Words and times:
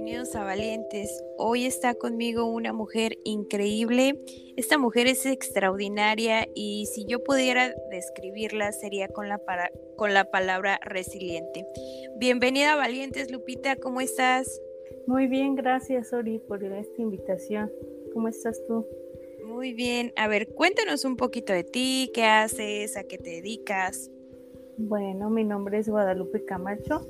Bienvenidos 0.00 0.36
a 0.36 0.44
Valientes. 0.44 1.24
Hoy 1.38 1.64
está 1.64 1.92
conmigo 1.92 2.44
una 2.44 2.72
mujer 2.72 3.18
increíble. 3.24 4.14
Esta 4.56 4.78
mujer 4.78 5.08
es 5.08 5.26
extraordinaria 5.26 6.46
y 6.54 6.86
si 6.86 7.04
yo 7.04 7.24
pudiera 7.24 7.74
describirla 7.90 8.70
sería 8.70 9.08
con 9.08 9.28
la, 9.28 9.40
con 9.96 10.14
la 10.14 10.30
palabra 10.30 10.78
resiliente. 10.84 11.66
Bienvenida 12.16 12.74
a 12.74 12.76
Valientes, 12.76 13.32
Lupita, 13.32 13.74
¿cómo 13.74 14.00
estás? 14.00 14.62
Muy 15.08 15.26
bien, 15.26 15.56
gracias 15.56 16.12
Ori 16.12 16.38
por 16.38 16.62
esta 16.62 17.02
invitación. 17.02 17.68
¿Cómo 18.14 18.28
estás 18.28 18.64
tú? 18.68 18.86
Muy 19.46 19.72
bien. 19.72 20.12
A 20.14 20.28
ver, 20.28 20.46
cuéntanos 20.54 21.04
un 21.04 21.16
poquito 21.16 21.52
de 21.52 21.64
ti, 21.64 22.12
qué 22.14 22.22
haces, 22.22 22.96
a 22.96 23.02
qué 23.02 23.18
te 23.18 23.30
dedicas. 23.30 24.12
Bueno, 24.76 25.28
mi 25.28 25.42
nombre 25.42 25.78
es 25.78 25.88
Guadalupe 25.88 26.44
Camacho. 26.44 27.04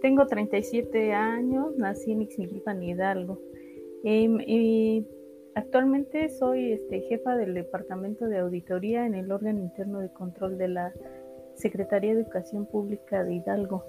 Tengo 0.00 0.26
37 0.26 1.12
años, 1.12 1.76
nací 1.76 2.12
en 2.12 2.22
Ixmiquilpan, 2.22 2.82
Hidalgo. 2.82 3.40
Em, 4.04 4.40
y 4.40 5.06
actualmente 5.54 6.28
soy 6.28 6.72
este, 6.72 7.00
jefa 7.02 7.36
del 7.36 7.54
Departamento 7.54 8.26
de 8.26 8.38
Auditoría 8.38 9.06
en 9.06 9.14
el 9.14 9.32
órgano 9.32 9.60
interno 9.60 10.00
de 10.00 10.12
control 10.12 10.58
de 10.58 10.68
la 10.68 10.92
Secretaría 11.54 12.14
de 12.14 12.20
Educación 12.20 12.66
Pública 12.66 13.24
de 13.24 13.34
Hidalgo. 13.34 13.84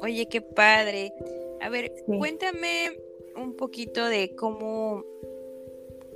Oye, 0.00 0.28
qué 0.28 0.40
padre. 0.40 1.12
A 1.60 1.68
ver, 1.68 1.92
cuéntame 2.06 2.98
un 3.36 3.56
poquito 3.56 4.06
de 4.06 4.34
cómo, 4.34 5.04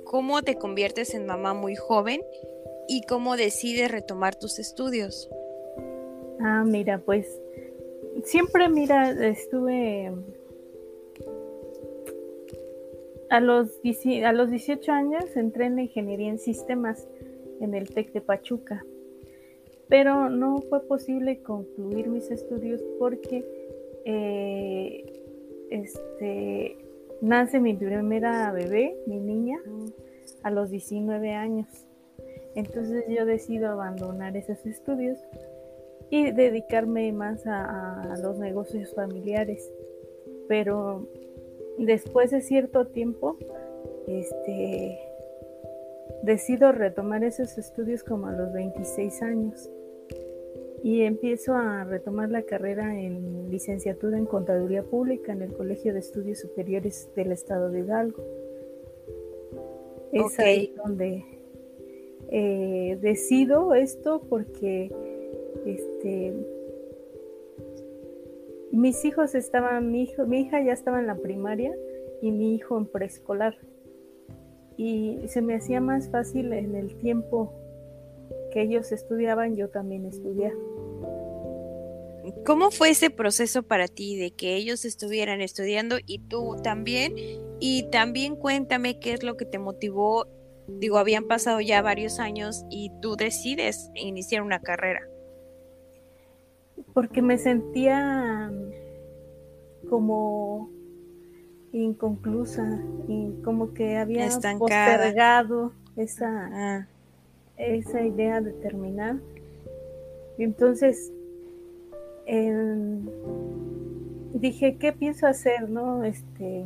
cómo 0.05 0.41
te 0.41 0.55
conviertes 0.55 1.13
en 1.13 1.25
mamá 1.25 1.53
muy 1.53 1.75
joven 1.75 2.21
y 2.87 3.01
cómo 3.03 3.37
decides 3.37 3.91
retomar 3.91 4.35
tus 4.35 4.59
estudios. 4.59 5.29
Ah, 6.39 6.63
mira, 6.65 6.99
pues 6.99 7.40
siempre, 8.23 8.69
mira, 8.69 9.11
estuve 9.11 10.11
a 13.29 13.39
los, 13.39 13.79
a 14.25 14.33
los 14.33 14.49
18 14.49 14.91
años 14.91 15.23
entré 15.35 15.65
en 15.65 15.79
ingeniería 15.79 16.29
en 16.29 16.39
sistemas 16.39 17.07
en 17.61 17.73
el 17.73 17.89
TEC 17.89 18.11
de 18.11 18.21
Pachuca, 18.21 18.85
pero 19.87 20.29
no 20.29 20.59
fue 20.69 20.85
posible 20.85 21.41
concluir 21.41 22.07
mis 22.09 22.29
estudios 22.29 22.81
porque 22.99 23.45
eh, 24.03 25.23
este, 25.69 26.77
nace 27.21 27.59
mi 27.59 27.73
primera 27.73 28.51
bebé, 28.51 28.97
mi 29.05 29.19
niña, 29.19 29.59
a 30.43 30.51
los 30.51 30.69
19 30.69 31.33
años. 31.33 31.67
Entonces 32.55 33.05
yo 33.07 33.25
decido 33.25 33.69
abandonar 33.69 34.35
esos 34.35 34.65
estudios 34.65 35.17
y 36.11 36.29
dedicarme 36.31 37.11
más 37.13 37.47
a, 37.47 38.15
los 38.21 38.37
negocios 38.37 38.93
familiares. 38.93 39.73
Pero 40.47 41.07
después 41.77 42.31
de 42.31 42.41
cierto 42.41 42.85
tiempo, 42.87 43.37
este, 44.07 44.99
decido 46.21 46.73
retomar 46.73 47.23
esos 47.23 47.57
estudios 47.57 48.03
como 48.03 48.27
a 48.27 48.33
los 48.33 48.51
26 48.51 49.21
años 49.21 49.69
y 50.83 51.03
empiezo 51.03 51.53
a 51.53 51.85
retomar 51.85 52.29
la 52.29 52.41
carrera 52.41 52.99
en 52.99 53.49
licenciatura 53.49 54.17
en 54.17 54.25
Contaduría 54.25 54.83
Pública 54.83 55.31
en 55.31 55.43
el 55.43 55.53
Colegio 55.53 55.93
de 55.93 55.99
Estudios 55.99 56.39
Superiores 56.39 57.09
del 57.15 57.31
Estado 57.31 57.69
de 57.69 57.79
Hidalgo. 57.79 58.21
Es 60.11 60.37
ahí 60.39 60.73
donde 60.75 61.23
eh, 62.29 62.97
decido 62.99 63.73
esto 63.75 64.21
porque 64.27 64.91
este, 66.01 66.33
mis 68.71 69.03
hijos 69.05 69.35
estaban, 69.35 69.91
mi, 69.91 70.03
hijo, 70.03 70.25
mi 70.25 70.41
hija 70.41 70.61
ya 70.63 70.73
estaba 70.73 70.99
en 70.99 71.07
la 71.07 71.15
primaria 71.15 71.73
y 72.21 72.31
mi 72.31 72.55
hijo 72.55 72.77
en 72.77 72.85
preescolar. 72.85 73.57
Y 74.77 75.19
se 75.27 75.41
me 75.41 75.55
hacía 75.55 75.81
más 75.81 76.09
fácil 76.09 76.53
en 76.53 76.75
el 76.75 76.95
tiempo 76.97 77.53
que 78.51 78.61
ellos 78.61 78.91
estudiaban, 78.91 79.55
yo 79.55 79.69
también 79.69 80.05
estudiar. 80.05 80.53
¿Cómo 82.45 82.71
fue 82.71 82.91
ese 82.91 83.09
proceso 83.09 83.63
para 83.63 83.87
ti 83.87 84.17
de 84.17 84.31
que 84.31 84.55
ellos 84.55 84.85
estuvieran 84.85 85.41
estudiando 85.41 85.97
y 86.05 86.19
tú 86.19 86.55
también? 86.63 87.13
Y 87.59 87.89
también 87.91 88.35
cuéntame 88.35 88.99
qué 88.99 89.13
es 89.13 89.23
lo 89.23 89.37
que 89.37 89.45
te 89.45 89.59
motivó. 89.59 90.27
Digo, 90.67 90.97
habían 90.97 91.27
pasado 91.27 91.59
ya 91.59 91.81
varios 91.81 92.19
años 92.19 92.63
y 92.69 92.91
tú 93.01 93.15
decides 93.15 93.91
iniciar 93.95 94.41
una 94.41 94.61
carrera 94.61 95.10
porque 96.93 97.21
me 97.21 97.37
sentía 97.37 98.51
como 99.89 100.69
inconclusa 101.71 102.81
y 103.07 103.33
como 103.43 103.73
que 103.73 103.97
había 103.97 104.27
postergado 104.57 105.73
esa, 105.95 106.49
ah. 106.51 106.87
esa 107.57 108.01
idea 108.01 108.41
de 108.41 108.51
terminar. 108.53 109.17
Entonces 110.37 111.11
em, 112.25 113.05
dije, 114.33 114.77
¿qué 114.77 114.91
pienso 114.91 115.27
hacer? 115.27 115.69
¿No? 115.69 116.03
Este, 116.03 116.65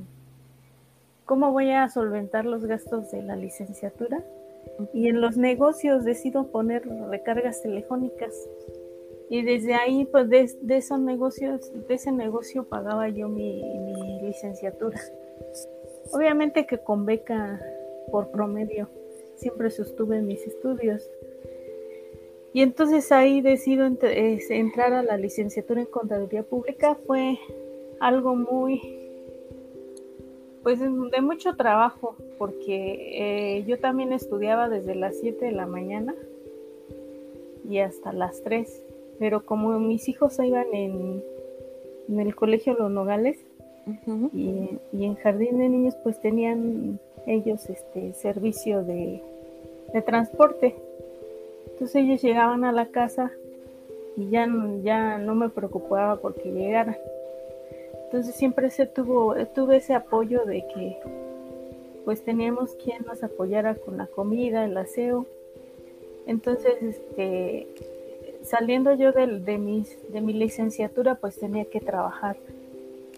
¿Cómo 1.26 1.52
voy 1.52 1.72
a 1.72 1.90
solventar 1.90 2.46
los 2.46 2.66
gastos 2.66 3.12
de 3.12 3.22
la 3.24 3.36
licenciatura? 3.36 4.24
Y 4.94 5.08
en 5.08 5.22
los 5.22 5.38
negocios 5.38 6.04
decido 6.04 6.48
poner 6.48 6.88
recargas 7.10 7.62
telefónicas 7.62 8.34
y 9.30 9.42
desde 9.42 9.74
ahí, 9.74 10.06
pues 10.06 10.30
de, 10.30 10.78
esos 10.78 11.00
negocios, 11.00 11.72
de 11.88 11.94
ese 11.94 12.12
negocio 12.12 12.64
pagaba 12.66 13.10
yo 13.10 13.28
mi, 13.28 13.62
licenciatura. 14.22 15.00
Obviamente 16.12 16.68
que 16.68 16.78
con 16.78 17.06
beca 17.06 17.60
por 18.12 18.30
promedio, 18.30 18.88
siempre 19.36 19.72
sostuve 19.72 20.22
mis 20.22 20.46
estudios. 20.46 21.10
Y 22.54 22.62
entonces 22.62 23.12
ahí 23.12 23.42
decido 23.42 23.86
entrar 23.86 24.94
a 24.94 25.04
la 25.04 25.18
licenciatura 25.18 25.82
en 25.82 25.88
Contaduría 25.88 26.44
Pública. 26.44 26.96
Fue 27.06 27.38
algo 28.00 28.36
muy, 28.36 28.80
pues 30.64 30.80
de 30.80 31.22
mucho 31.22 31.56
trabajo, 31.56 32.16
porque 32.38 33.58
eh, 33.58 33.64
yo 33.66 33.80
también 33.80 34.14
estudiaba 34.14 34.70
desde 34.70 34.96
las 34.96 35.20
7 35.20 35.46
de 35.46 35.52
la 35.52 35.66
mañana 35.66 36.16
y 37.68 37.80
hasta 37.80 38.14
las 38.14 38.42
3 38.44 38.85
pero 39.20 39.46
como 39.46 39.80
mis 39.80 40.08
hijos 40.10 40.38
iban 40.40 40.74
en, 40.74 41.24
en 42.10 42.20
el 42.20 42.36
colegio 42.36 42.76
Los 42.78 42.92
Nogales 42.92 43.38
y, 44.34 44.80
en 44.94 45.16
Jardín 45.16 45.58
de 45.58 45.70
Niños, 45.70 45.96
pues 46.04 46.20
tenían 46.20 47.00
ellos 47.28 47.70
este 47.70 48.14
servicio 48.14 48.84
de, 48.84 49.22
transporte. 50.06 50.76
Entonces 51.72 51.96
ellos 51.96 52.22
llegaban 52.22 52.66
a 52.66 52.74
la 52.74 52.88
casa 52.88 53.32
y 54.18 54.30
ya, 54.30 54.48
ya 54.84 55.18
no 55.18 55.36
me 55.36 55.50
preocupaba 55.50 56.18
porque 56.18 56.52
llegaran. 56.52 56.98
Entonces 58.06 58.36
siempre 58.36 58.70
se 58.72 58.88
tuvo, 58.88 59.36
tuve 59.54 59.78
ese 59.78 59.94
apoyo 59.94 60.44
de 60.46 60.66
que 60.74 60.98
pues 62.04 62.24
teníamos 62.24 62.76
quien 62.76 63.04
nos 63.06 63.24
apoyara 63.24 63.76
con 63.76 63.98
la 63.98 64.08
comida, 64.08 64.66
el 64.66 64.78
aseo. 64.78 65.26
Entonces, 66.28 66.76
este, 66.82 67.68
saliendo 68.46 68.94
yo 68.94 69.12
de, 69.12 69.58
mi 69.58 70.34
licenciatura, 70.34 71.16
pues 71.16 71.38
tenía 71.38 71.66
que 71.66 71.80
trabajar 71.80 72.38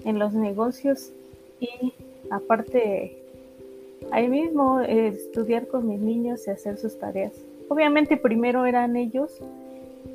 en 0.05 0.19
los 0.19 0.33
negocios 0.33 1.11
y 1.59 1.93
aparte 2.29 3.17
ahí 4.11 4.27
mismo 4.27 4.81
estudiar 4.81 5.67
con 5.67 5.87
mis 5.87 5.99
niños 5.99 6.47
y 6.47 6.51
hacer 6.51 6.77
sus 6.77 6.97
tareas. 6.97 7.33
Obviamente 7.69 8.15
primero 8.17 8.65
eran 8.65 8.95
ellos 8.95 9.39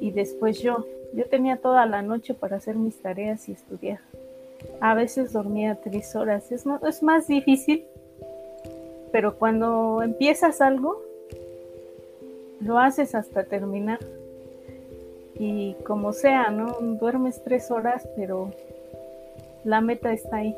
y 0.01 0.11
después 0.11 0.61
yo. 0.61 0.87
Yo 1.15 1.27
tenía 1.27 1.59
toda 1.59 1.85
la 1.85 2.01
noche 2.01 2.33
para 2.33 2.57
hacer 2.57 2.77
mis 2.77 2.97
tareas 2.97 3.49
y 3.49 3.53
estudiar. 3.53 4.01
A 4.81 4.95
veces 4.95 5.33
dormía 5.33 5.79
tres 5.83 6.17
horas. 6.17 6.51
Es 6.51 7.03
más 7.03 7.29
difícil, 7.29 7.85
pero 9.11 9.37
cuando 9.37 10.03
empiezas 10.03 10.63
algo, 10.63 11.03
lo 12.61 12.79
haces 12.79 13.15
hasta 13.15 13.45
terminar. 13.45 13.99
Y 15.45 15.75
como 15.83 16.13
sea, 16.13 16.53
¿no? 16.53 16.79
Duermes 16.81 17.43
tres 17.43 17.73
horas, 17.73 18.09
pero 18.15 18.53
la 19.65 19.81
meta 19.81 20.13
está 20.13 20.37
ahí. 20.37 20.57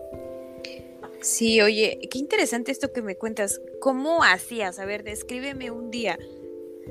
Sí, 1.22 1.62
oye, 1.62 2.00
qué 2.10 2.19
interesante 2.19 2.70
esto 2.70 2.92
que 2.92 3.00
me 3.00 3.16
cuentas. 3.16 3.62
¿Cómo 3.81 4.22
hacías? 4.22 4.78
A 4.78 4.84
ver, 4.84 5.02
descríbeme 5.02 5.70
un 5.70 5.90
día 5.90 6.19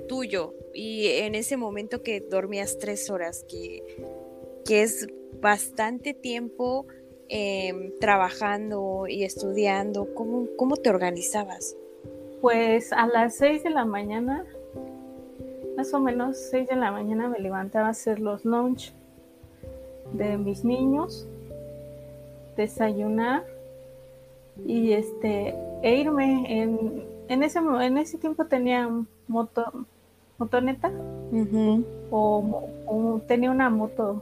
tuyo 0.08 0.56
y 0.74 1.06
en 1.06 1.36
ese 1.36 1.56
momento 1.56 2.02
que 2.02 2.20
dormías 2.20 2.80
tres 2.80 3.12
horas, 3.12 3.46
que, 3.48 3.84
que 4.66 4.82
es 4.82 5.06
bastante 5.40 6.16
tiempo 6.16 6.88
em, 7.30 7.94
trabajando 8.00 9.06
y 9.08 9.24
estudiando, 9.24 10.16
¿cómo, 10.16 10.48
¿cómo 10.58 10.78
te 10.78 10.90
organizabas? 10.90 11.78
Pues 12.42 12.92
a 12.92 13.06
las 13.06 13.36
seis 13.36 13.62
de 13.62 13.70
la 13.70 13.86
mañana, 13.86 14.48
más 15.76 15.94
o 15.94 16.00
menos 16.00 16.38
seis 16.38 16.68
de 16.68 16.76
la 16.76 16.92
mañana 16.92 17.28
me 17.30 17.40
levantaba 17.40 17.88
a 17.88 17.92
hacer 17.92 18.20
los 18.20 18.46
lunch 18.46 18.94
de 20.14 20.38
mis 20.38 20.64
niños, 20.64 21.28
desayunar 22.56 23.44
y 24.66 24.94
este 24.94 25.56
e 25.82 25.96
irme. 25.96 26.62
En, 26.62 27.04
en 27.28 27.44
ese 27.44 27.60
en 27.60 27.98
ese 27.98 28.18
tiempo 28.18 28.46
tenía 28.46 28.90
moto 29.28 29.86
motoneta 30.38 30.92
o, 32.12 33.22
tenía 33.28 33.52
una 33.52 33.70
moto 33.70 34.22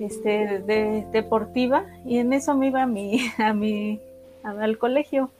este 0.00 0.60
de, 0.60 1.06
deportiva 1.12 1.84
y 2.04 2.18
en 2.18 2.32
eso 2.32 2.56
me 2.56 2.68
iba 2.68 2.82
a 2.82 2.86
mi 2.86 3.20
a 3.38 3.52
mi 3.52 4.00
al 4.42 4.78
colegio 4.78 5.30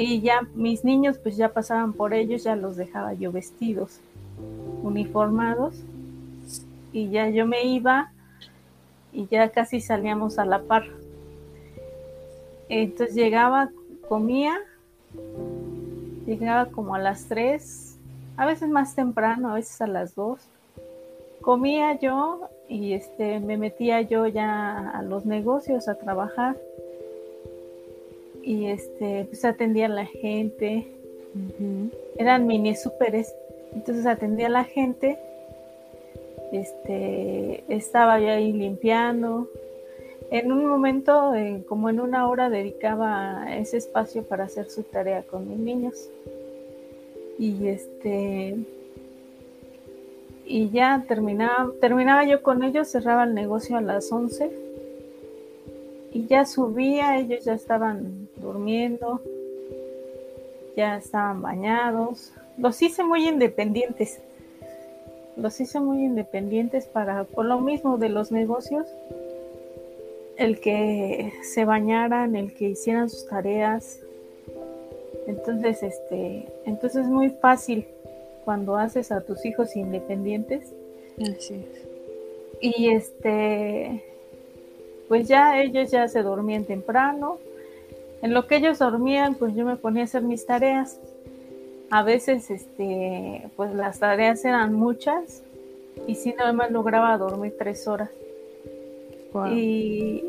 y 0.00 0.20
ya 0.20 0.46
mis 0.54 0.84
niños 0.84 1.18
pues 1.18 1.36
ya 1.36 1.52
pasaban 1.52 1.92
por 1.92 2.14
ellos 2.14 2.44
ya 2.44 2.54
los 2.54 2.76
dejaba 2.76 3.14
yo 3.14 3.32
vestidos 3.32 4.00
uniformados 4.82 5.74
y 6.92 7.08
ya 7.08 7.28
yo 7.28 7.46
me 7.46 7.64
iba 7.64 8.12
y 9.12 9.26
ya 9.26 9.48
casi 9.48 9.80
salíamos 9.80 10.38
a 10.38 10.44
la 10.44 10.60
par 10.60 10.84
entonces 12.68 13.14
llegaba, 13.14 13.70
comía, 14.08 14.58
llegaba 16.26 16.66
como 16.66 16.94
a 16.94 16.98
las 16.98 17.26
3, 17.26 17.98
a 18.36 18.46
veces 18.46 18.68
más 18.68 18.94
temprano, 18.94 19.50
a 19.50 19.54
veces 19.54 19.80
a 19.80 19.86
las 19.86 20.14
2. 20.14 20.38
Comía 21.40 21.98
yo 21.98 22.50
y 22.68 22.92
este 22.92 23.40
me 23.40 23.56
metía 23.56 24.02
yo 24.02 24.26
ya 24.26 24.90
a 24.90 25.02
los 25.02 25.24
negocios 25.24 25.88
a 25.88 25.94
trabajar. 25.94 26.56
Y 28.48 28.68
este 28.68 29.26
pues 29.26 29.44
atendía 29.44 29.84
a 29.86 29.90
la 29.90 30.06
gente. 30.06 30.86
Eran 32.16 32.46
mini 32.46 32.74
súperes. 32.74 33.34
Entonces 33.74 34.06
atendía 34.06 34.46
a 34.46 34.50
la 34.50 34.64
gente. 34.64 35.18
Este 36.50 37.62
estaba 37.68 38.18
yo 38.20 38.30
ahí 38.30 38.54
limpiando, 38.54 39.50
en 40.30 40.50
un 40.50 40.64
momento, 40.64 41.34
eh, 41.34 41.62
como 41.68 41.90
en 41.90 42.00
una 42.00 42.26
hora, 42.26 42.48
dedicaba 42.48 43.54
ese 43.54 43.76
espacio 43.76 44.22
para 44.22 44.44
hacer 44.44 44.70
su 44.70 44.82
tarea 44.82 45.24
con 45.24 45.46
mis 45.46 45.58
niños. 45.58 46.08
Y 47.38 47.66
este 47.66 48.56
y 50.46 50.70
ya 50.70 51.04
terminaba, 51.06 51.70
terminaba 51.82 52.24
yo 52.24 52.42
con 52.42 52.62
ellos, 52.62 52.88
cerraba 52.88 53.24
el 53.24 53.34
negocio 53.34 53.76
a 53.76 53.82
las 53.82 54.10
11 54.10 54.50
y 56.14 56.26
ya 56.26 56.46
subía, 56.46 57.18
ellos 57.18 57.44
ya 57.44 57.52
estaban 57.52 58.27
durmiendo, 58.40 59.20
ya 60.76 60.96
estaban 60.96 61.42
bañados. 61.42 62.32
Los 62.56 62.80
hice 62.82 63.02
muy 63.02 63.28
independientes. 63.28 64.20
Los 65.36 65.60
hice 65.60 65.80
muy 65.80 66.04
independientes 66.04 66.86
para, 66.86 67.24
por 67.24 67.44
lo 67.44 67.60
mismo 67.60 67.98
de 67.98 68.08
los 68.08 68.32
negocios, 68.32 68.86
el 70.36 70.60
que 70.60 71.32
se 71.42 71.64
bañaran, 71.64 72.36
el 72.36 72.54
que 72.54 72.70
hicieran 72.70 73.10
sus 73.10 73.26
tareas. 73.26 74.00
Entonces, 75.26 75.82
este, 75.82 76.48
entonces 76.64 77.04
es 77.04 77.10
muy 77.10 77.30
fácil 77.30 77.86
cuando 78.44 78.76
haces 78.76 79.12
a 79.12 79.20
tus 79.20 79.44
hijos 79.44 79.76
independientes. 79.76 80.72
Así 81.20 81.54
es. 81.54 81.88
Y 82.60 82.90
este, 82.90 84.02
pues 85.08 85.28
ya 85.28 85.60
ellos 85.60 85.90
ya 85.90 86.08
se 86.08 86.22
dormían 86.22 86.64
temprano. 86.64 87.38
En 88.22 88.34
lo 88.34 88.46
que 88.46 88.56
ellos 88.56 88.78
dormían, 88.78 89.34
pues 89.34 89.54
yo 89.54 89.64
me 89.64 89.76
ponía 89.76 90.02
a 90.02 90.04
hacer 90.04 90.22
mis 90.22 90.44
tareas. 90.44 91.00
A 91.90 92.02
veces, 92.02 92.50
este, 92.50 93.48
pues 93.56 93.74
las 93.74 93.98
tareas 93.98 94.44
eran 94.44 94.74
muchas 94.74 95.42
y 96.06 96.14
si 96.14 96.32
nada 96.32 96.52
más 96.52 96.70
lograba 96.70 97.16
dormir 97.16 97.54
tres 97.58 97.86
horas. 97.86 98.10
Y, 99.54 100.24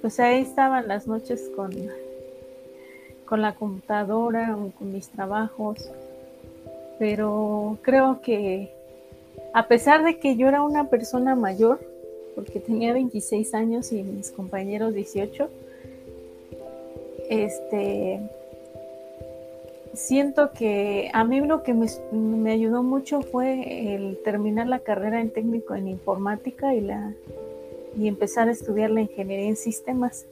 pues 0.00 0.18
ahí 0.20 0.42
estaban 0.42 0.88
las 0.88 1.06
noches 1.06 1.50
con, 1.54 1.70
con 3.26 3.42
la 3.42 3.54
computadora 3.54 4.56
o 4.56 4.70
con 4.70 4.92
mis 4.92 5.08
trabajos. 5.08 5.90
Pero 6.98 7.78
creo 7.82 8.20
que 8.22 8.72
a 9.52 9.66
pesar 9.66 10.04
de 10.04 10.18
que 10.18 10.36
yo 10.36 10.48
era 10.48 10.62
una 10.62 10.88
persona 10.88 11.34
mayor, 11.34 11.80
porque 12.34 12.60
tenía 12.60 12.92
26 12.92 13.54
años 13.54 13.92
y 13.92 14.02
mis 14.02 14.30
compañeros 14.30 14.94
18, 14.94 15.48
este, 17.28 18.20
siento 19.94 20.52
que 20.52 21.10
a 21.12 21.24
mí 21.24 21.40
lo 21.40 21.62
que 21.62 21.74
me, 21.74 21.86
me, 22.12 22.52
ayudó 22.52 22.82
mucho 22.82 23.22
fue 23.22 23.94
el 23.94 24.18
terminar 24.22 24.66
la 24.66 24.80
carrera 24.80 25.20
en 25.20 25.30
técnico 25.30 25.74
en 25.74 25.88
informática 25.88 26.74
y 26.74 26.80
la 26.80 27.14
y 27.96 28.08
empezar 28.08 28.48
a 28.48 28.52
estudiar 28.52 28.90
la 28.90 29.02
ingeniería 29.02 29.48
en 29.48 29.56
sistemas, 29.56 30.26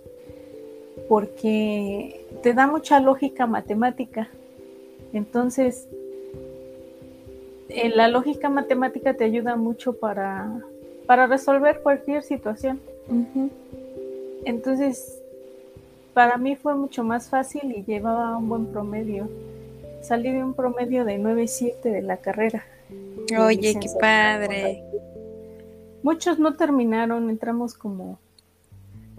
porque 1.08 2.26
te 2.42 2.54
da 2.54 2.66
mucha 2.66 3.00
lógica 3.00 3.46
matemática. 3.46 4.28
Entonces, 5.12 5.88
la 7.94 8.08
lógica 8.08 8.48
matemática 8.48 9.14
te 9.14 9.24
ayuda 9.24 9.56
mucho 9.56 9.94
para, 9.94 10.60
para 11.06 11.26
resolver 11.26 11.80
cualquier 11.82 12.22
situación. 12.22 12.80
Entonces, 14.44 15.21
para 16.14 16.36
mí 16.36 16.56
fue 16.56 16.74
mucho 16.74 17.04
más 17.04 17.28
fácil 17.28 17.72
y 17.76 17.84
llevaba 17.84 18.36
un 18.36 18.48
buen 18.48 18.66
promedio. 18.66 19.28
Salí 20.02 20.32
de 20.32 20.42
un 20.42 20.54
promedio 20.54 21.04
de 21.04 21.18
9.7 21.18 21.80
de 21.82 22.02
la 22.02 22.18
carrera. 22.18 22.64
Oye, 23.38 23.74
qué 23.80 23.88
padre. 24.00 24.84
Muchos 26.02 26.38
no 26.38 26.56
terminaron, 26.56 27.30
entramos 27.30 27.74
como 27.74 28.18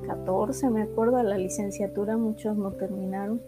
14, 0.05 0.69
me 0.69 0.83
acuerdo, 0.83 1.17
a 1.17 1.23
la 1.23 1.37
licenciatura, 1.37 2.17
muchos 2.17 2.57
no 2.57 2.71
terminaron. 2.71 3.41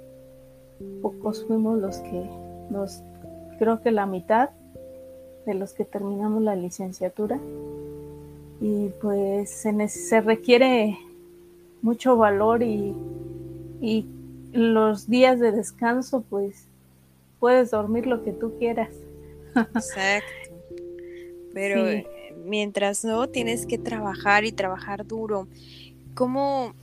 Pocos 1.02 1.46
fuimos 1.46 1.80
los 1.80 1.98
que, 1.98 2.30
los, 2.70 3.04
creo 3.60 3.82
que 3.82 3.92
la 3.92 4.06
mitad 4.06 4.50
de 5.46 5.54
los 5.54 5.74
que 5.74 5.86
terminamos 5.86 6.42
la 6.42 6.56
licenciatura. 6.56 7.40
Y 8.62 8.88
pues 9.02 9.50
se, 9.50 9.88
se 9.90 10.22
requiere 10.22 10.98
mucho 11.82 12.16
valor 12.16 12.64
y, 12.64 12.96
y 13.82 14.06
los 14.54 15.10
días 15.10 15.40
de 15.40 15.52
descanso, 15.52 16.24
pues 16.30 16.68
puedes 17.40 17.72
dormir 17.72 18.08
lo 18.08 18.24
que 18.24 18.32
tú 18.32 18.58
quieras. 18.58 18.94
Exacto. 19.56 20.28
Pero 21.54 21.86
mientras 22.46 23.04
no, 23.06 23.28
tienes 23.28 23.66
que 23.66 23.78
trabajar 23.78 24.46
y 24.46 24.52
trabajar 24.52 25.06
duro. 25.06 25.48
¿Cómo, 26.14 26.74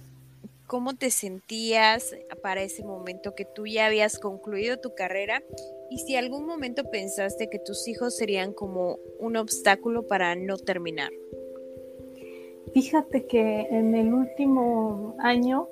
¿Cómo 0.67 0.95
te 0.95 1.11
sentías 1.11 2.15
para 2.43 2.63
ese 2.63 2.85
momento 2.85 3.35
que 3.35 3.45
tú 3.45 3.67
ya 3.67 3.87
habías 3.87 4.19
concluido 4.19 4.79
tu 4.79 4.95
carrera? 4.95 5.43
Y 5.91 5.99
si 5.99 6.17
algún 6.17 6.47
momento 6.47 6.91
pensaste 6.91 7.51
que 7.51 7.59
tus 7.59 7.87
hijos 7.89 8.17
serían 8.17 8.53
como 8.53 8.99
un 9.19 9.37
obstáculo 9.37 10.07
para 10.07 10.35
no 10.35 10.57
terminar. 10.57 11.11
Fíjate 12.73 13.27
que 13.27 13.67
en 13.71 13.95
el 13.95 14.15
último 14.15 15.15
año 15.19 15.69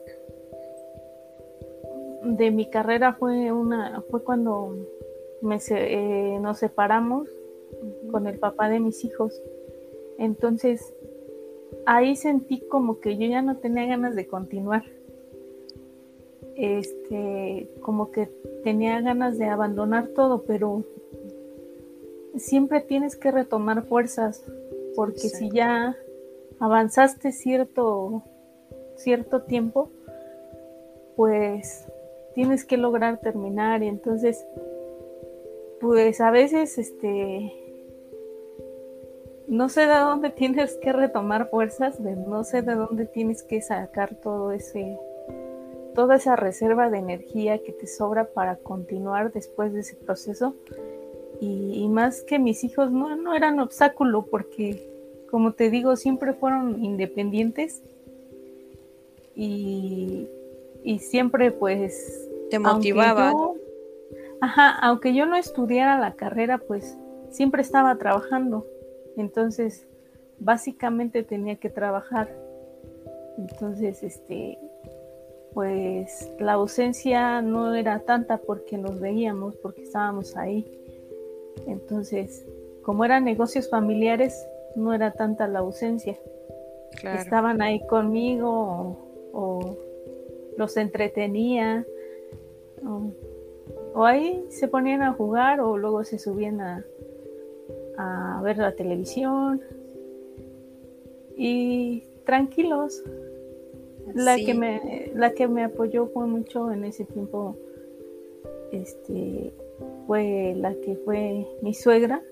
de 2.23 2.50
mi 2.50 2.69
carrera 2.69 3.15
fue 3.15 3.53
una 3.53 4.03
fue 4.11 4.23
cuando 4.23 4.77
me, 5.41 5.59
eh, 5.71 6.39
nos 6.41 6.59
separamos 6.59 7.29
con 8.11 8.27
el 8.27 8.39
papá 8.39 8.69
de 8.69 8.81
mis 8.81 9.05
hijos. 9.05 9.41
Entonces, 10.19 10.95
ahí 11.87 12.17
sentí 12.17 12.61
como 12.61 13.00
que 13.00 13.17
yo 13.17 13.27
ya 13.27 13.43
no 13.43 13.57
tenía 13.57 13.87
ganas 13.87 14.15
de 14.15 14.27
continuar. 14.27 14.85
Este, 16.57 17.71
como 17.81 18.11
que 18.11 18.27
tenía 18.65 19.00
ganas 19.00 19.39
de 19.39 19.47
abandonar 19.47 20.09
todo, 20.09 20.43
pero 20.43 20.85
siempre 22.37 22.81
tienes 22.81 23.17
que 23.17 23.31
retomar 23.31 23.85
fuerzas, 23.85 24.45
porque 24.95 25.31
si 25.31 25.50
ya 25.50 25.97
avanzaste 26.59 27.33
cierto, 27.33 28.23
cierto 28.97 29.43
tiempo, 29.43 29.91
pues 31.17 31.87
tienes 32.35 32.65
que 32.65 32.77
lograr 32.77 33.19
terminar 33.19 33.83
y 33.83 33.89
entonces, 33.89 34.45
pues 35.81 36.21
a 36.21 36.31
veces, 36.31 36.79
este, 36.79 37.53
no 39.49 39.69
sé 39.69 39.83
de 39.83 39.99
dónde 39.99 40.31
tienes 40.37 40.77
que 40.77 40.93
retomar 40.93 41.51
fuerzas, 41.51 42.01
no 42.01 42.45
sé 42.45 42.63
de 42.63 42.75
dónde 42.75 43.07
tienes 43.07 43.43
que 43.43 43.61
sacar 43.61 44.15
todo 44.17 44.53
ese, 44.53 44.99
toda 45.95 46.17
esa 46.17 46.37
reserva 46.37 46.91
de 46.91 46.99
energía 46.99 47.63
que 47.63 47.73
te 47.73 47.87
sobra 47.87 48.27
para 48.27 48.57
continuar 48.57 49.33
después 49.33 49.73
de 49.73 49.81
ese 49.81 49.97
proceso. 49.97 50.55
Y, 51.43 51.89
más 51.89 52.21
que 52.23 52.39
mis 52.39 52.65
hijos 52.65 52.93
no, 52.93 53.17
no 53.17 53.35
eran 53.35 53.61
obstáculo 53.61 54.27
porque 54.31 54.91
como 55.31 55.53
te 55.53 55.71
digo, 55.71 55.97
siempre 55.97 56.33
fueron 56.33 56.85
independientes 56.85 57.83
y, 59.35 60.29
siempre 60.99 61.53
pues... 61.53 62.29
Te 62.51 62.59
motivaba. 62.59 63.33
ajá, 64.41 64.77
aunque 64.81 65.15
yo 65.15 65.25
no 65.25 65.37
estudiara 65.37 65.99
la 65.99 66.15
carrera, 66.15 66.59
pues 66.59 66.99
siempre 67.31 67.63
estaba 67.63 67.97
trabajando. 67.97 68.67
Entonces, 69.17 69.87
básicamente 70.41 71.23
tenía 71.23 71.57
que 71.57 71.71
trabajar. 71.71 72.29
Entonces, 73.39 74.03
este, 74.03 74.59
pues 75.55 76.33
la 76.39 76.55
ausencia 76.55 77.43
no 77.43 77.75
era 77.75 78.01
tanta 78.01 78.39
porque 78.39 78.79
nos 78.79 79.01
veíamos, 79.01 79.57
porque 79.57 79.83
estábamos 79.83 80.37
ahí. 80.37 80.67
Entonces, 81.67 82.47
como 82.83 83.05
eran 83.05 83.25
negocios 83.25 83.69
familiares, 83.69 84.47
no 84.75 84.95
era 84.95 85.13
tanta 85.13 85.47
la 85.49 85.61
ausencia. 85.61 86.19
Estaban 87.03 87.63
ahí 87.63 87.87
conmigo 87.87 88.97
o, 89.33 89.77
los 90.57 90.76
entretenía 90.76 91.87
o, 92.85 94.04
ahí 94.04 94.45
se 94.49 94.69
ponían 94.69 95.02
a 95.02 95.12
jugar 95.12 95.61
o 95.61 95.76
luego 95.76 96.04
se 96.04 96.19
subían 96.19 96.61
a, 96.61 96.85
a 97.99 98.40
ver 98.42 98.59
la 98.59 98.73
televisión 98.75 99.61
y 101.37 102.04
tranquilos. 102.25 103.02
La 104.14 104.37
que 104.37 104.54
me 104.54 105.12
la 105.14 105.33
que 105.33 105.47
me 105.47 105.62
apoyó 105.62 106.07
fue 106.07 106.26
mucho 106.26 106.73
en 106.73 106.85
ese 106.85 107.04
tiempo 107.04 107.57
este 108.73 109.52
fue 110.07 110.54
la 110.57 110.75
que 110.75 110.97
fue 111.04 111.47
mi 111.62 111.75
suegra. 111.75 112.23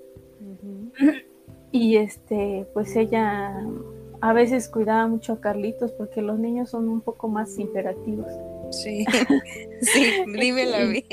Y 1.71 1.97
este, 1.97 2.67
pues 2.73 2.97
ella 2.97 3.65
a 4.21 4.33
veces 4.33 4.69
cuidaba 4.69 5.07
mucho 5.07 5.35
a 5.35 5.41
Carlitos 5.41 5.93
porque 5.93 6.23
los 6.23 6.39
niños 6.39 6.71
son 6.71 6.89
un 6.89 7.01
poco 7.01 7.29
más 7.29 7.59
imperativos. 7.59 8.27
Sí, 8.71 9.05
sí, 9.81 10.25
dímelo 10.27 10.77
a 10.77 10.85
mí. 10.85 11.05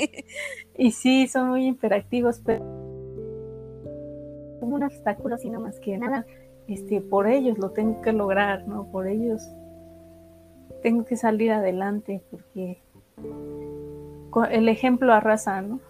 Y 0.76 0.92
sí, 0.92 1.26
son 1.28 1.50
muy 1.50 1.66
imperativos, 1.66 2.40
pero 2.44 2.64
como 4.60 4.76
un 4.76 4.82
obstáculo, 4.82 5.38
sino 5.38 5.60
más 5.60 5.78
que 5.80 5.96
nada, 5.96 6.26
este, 6.66 7.00
por 7.00 7.28
ellos 7.28 7.58
lo 7.58 7.70
tengo 7.70 8.02
que 8.02 8.12
lograr, 8.12 8.66
¿no? 8.66 8.90
Por 8.90 9.06
ellos 9.06 9.42
tengo 10.82 11.04
que 11.04 11.16
salir 11.16 11.52
adelante 11.52 12.22
porque 12.30 12.82
el 14.50 14.68
ejemplo 14.68 15.12
arrasa, 15.12 15.62
¿no? 15.62 15.80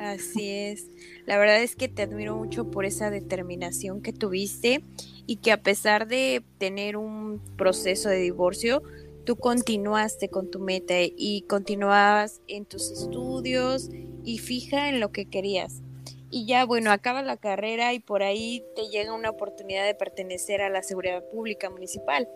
Así 0.00 0.50
es. 0.50 0.90
La 1.26 1.38
verdad 1.38 1.62
es 1.62 1.76
que 1.76 1.88
te 1.88 2.02
admiro 2.02 2.36
mucho 2.36 2.70
por 2.70 2.84
esa 2.84 3.10
determinación 3.10 4.02
que 4.02 4.12
tuviste 4.12 4.82
y 5.26 5.36
que 5.36 5.52
a 5.52 5.62
pesar 5.62 6.08
de 6.08 6.42
tener 6.58 6.96
un 6.96 7.40
proceso 7.56 8.08
de 8.08 8.16
divorcio, 8.16 8.82
tú 9.24 9.36
continuaste 9.36 10.28
con 10.28 10.50
tu 10.50 10.58
meta 10.58 10.94
y 10.98 11.42
continuabas 11.48 12.40
en 12.48 12.64
tus 12.64 12.90
estudios 12.90 13.88
y 14.24 14.38
fija 14.38 14.88
en 14.88 15.00
lo 15.00 15.12
que 15.12 15.26
querías. 15.26 15.82
Y 16.30 16.46
ya, 16.46 16.64
bueno, 16.64 16.90
acaba 16.90 17.22
la 17.22 17.36
carrera 17.36 17.92
y 17.92 18.00
por 18.00 18.22
ahí 18.22 18.64
te 18.74 18.88
llega 18.88 19.12
una 19.12 19.30
oportunidad 19.30 19.84
de 19.84 19.94
pertenecer 19.94 20.62
a 20.62 20.70
la 20.70 20.82
seguridad 20.82 21.22
pública 21.28 21.68
municipal. 21.68 22.28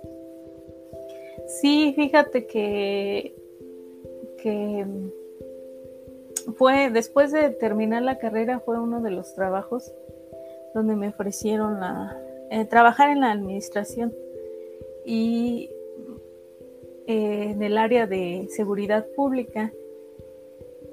Sí, 1.46 1.94
fíjate 1.96 2.46
que, 2.46 3.34
que 4.42 4.86
fue 6.58 6.90
después 6.90 7.32
de 7.32 7.50
terminar 7.50 8.02
la 8.02 8.18
carrera 8.18 8.60
fue 8.60 8.78
uno 8.78 9.00
de 9.00 9.10
los 9.10 9.34
trabajos 9.34 9.92
donde 10.74 10.94
me 10.94 11.08
ofrecieron 11.08 11.80
la, 11.80 12.20
eh, 12.50 12.64
trabajar 12.64 13.10
en 13.10 13.20
la 13.20 13.32
administración 13.32 14.12
y 15.04 15.70
eh, 17.06 17.50
en 17.50 17.62
el 17.62 17.78
área 17.78 18.06
de 18.06 18.48
seguridad 18.50 19.06
pública. 19.14 19.72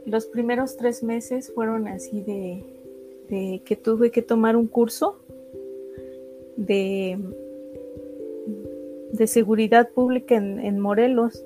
Los 0.06 0.26
primeros 0.28 0.78
tres 0.78 1.04
meses 1.04 1.52
fueron 1.54 1.88
así 1.88 2.22
de, 2.22 3.62
que 3.66 3.76
tuve 3.76 4.12
que 4.12 4.22
tomar 4.22 4.56
un 4.56 4.68
curso 4.68 5.18
de, 6.58 7.18
de 9.12 9.28
seguridad 9.28 9.90
pública 9.90 10.36
en 10.36 10.80
Morelos 10.80 11.44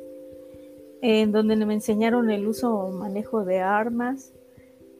en 1.01 1.31
donde 1.31 1.55
me 1.65 1.73
enseñaron 1.73 2.29
el 2.29 2.47
uso 2.47 2.73
o 2.73 2.91
manejo 2.91 3.45
de 3.45 3.59
armas, 3.59 4.33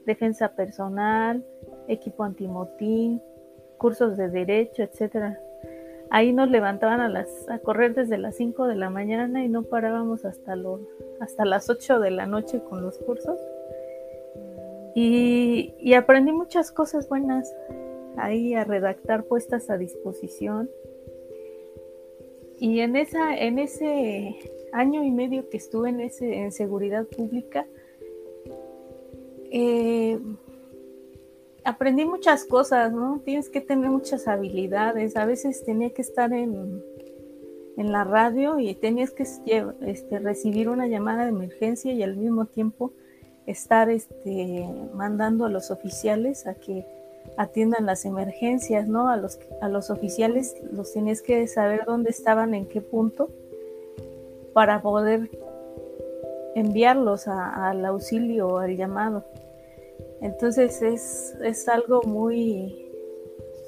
defensa 0.05 0.49
personal, 0.49 1.45
equipo 1.87 2.23
antimotín, 2.23 3.21
cursos 3.77 4.17
de 4.17 4.29
derecho, 4.29 4.84
etcétera. 4.84 5.39
Ahí 6.10 6.31
nos 6.31 6.50
levantaban 6.50 7.01
a 7.01 7.10
las 7.10 7.27
a 7.50 7.60
correr 7.60 7.93
desde 7.93 8.17
las 8.17 8.36
5 8.38 8.67
de 8.67 8.75
la 8.75 8.89
mañana 8.89 9.43
y 9.43 9.50
no 9.50 9.63
parábamos 9.63 10.25
hasta 10.25 10.55
lo, 10.55 10.79
hasta 11.19 11.43
las 11.46 11.69
8 11.69 12.00
de 12.00 12.12
la 12.12 12.25
noche 12.25 12.62
con 12.62 12.81
los 12.81 12.98
cursos. 13.00 13.39
Y, 14.96 15.93
aprendí 15.93 16.31
muchas 16.31 16.72
cosas 16.72 17.07
buenas 17.07 17.53
ahí 18.15 18.55
a 18.55 18.63
redactar 18.63 19.25
puestas 19.25 19.69
a 19.69 19.77
disposición. 19.77 20.69
Y 22.60 22.79
en 22.79 22.96
esa 22.96 23.38
en 23.38 23.60
ese 23.60 24.36
año 24.72 25.03
y 25.03 25.12
medio 25.12 25.50
que 25.50 25.57
estuve 25.57 25.89
en, 25.89 26.00
ese, 26.01 26.39
en 26.39 26.51
seguridad 26.51 27.05
pública, 27.05 27.67
eh, 29.51 30.19
aprendí 31.67 32.05
muchas 32.05 32.45
cosas, 32.45 32.93
¿no? 32.93 33.19
Tienes 33.25 33.50
que 33.50 33.59
tener 33.59 33.89
muchas 33.89 34.29
habilidades. 34.29 35.17
A 35.17 35.25
veces 35.25 35.65
tenía 35.65 35.89
que 35.89 36.01
estar 36.01 36.31
en, 36.31 36.81
en 37.75 37.91
la 37.91 38.05
radio 38.05 38.57
y 38.57 38.74
tenías 38.74 39.12
que 39.12 39.24
este, 39.81 40.19
recibir 40.19 40.69
una 40.69 40.88
llamada 40.88 41.24
de 41.24 41.29
emergencia 41.29 41.91
y 41.91 42.03
al 42.03 42.15
mismo 42.15 42.45
tiempo 42.45 42.93
estar 43.45 43.89
este, 43.89 44.65
mandando 44.93 45.43
a 45.43 45.50
los 45.50 45.69
oficiales 45.69 46.47
a 46.47 46.55
que 46.55 46.86
atiendan 47.36 47.86
las 47.86 48.05
emergencias, 48.05 48.88
¿no? 48.88 49.09
A 49.09 49.17
los, 49.17 49.38
a 49.62 49.67
los 49.67 49.89
oficiales 49.89 50.55
los 50.71 50.93
tenías 50.93 51.21
que 51.21 51.45
saber 51.47 51.83
dónde 51.86 52.12
estaban, 52.12 52.53
en 52.53 52.65
qué 52.65 52.79
punto 52.79 53.29
para 54.53 54.81
poder 54.81 55.29
enviarlos 56.55 57.27
al 57.27 57.86
auxilio 57.86 58.47
o 58.47 58.57
al 58.59 58.77
llamado. 58.77 59.25
Entonces 60.21 60.81
es, 60.81 61.69
algo 61.69 62.01
muy 62.03 62.89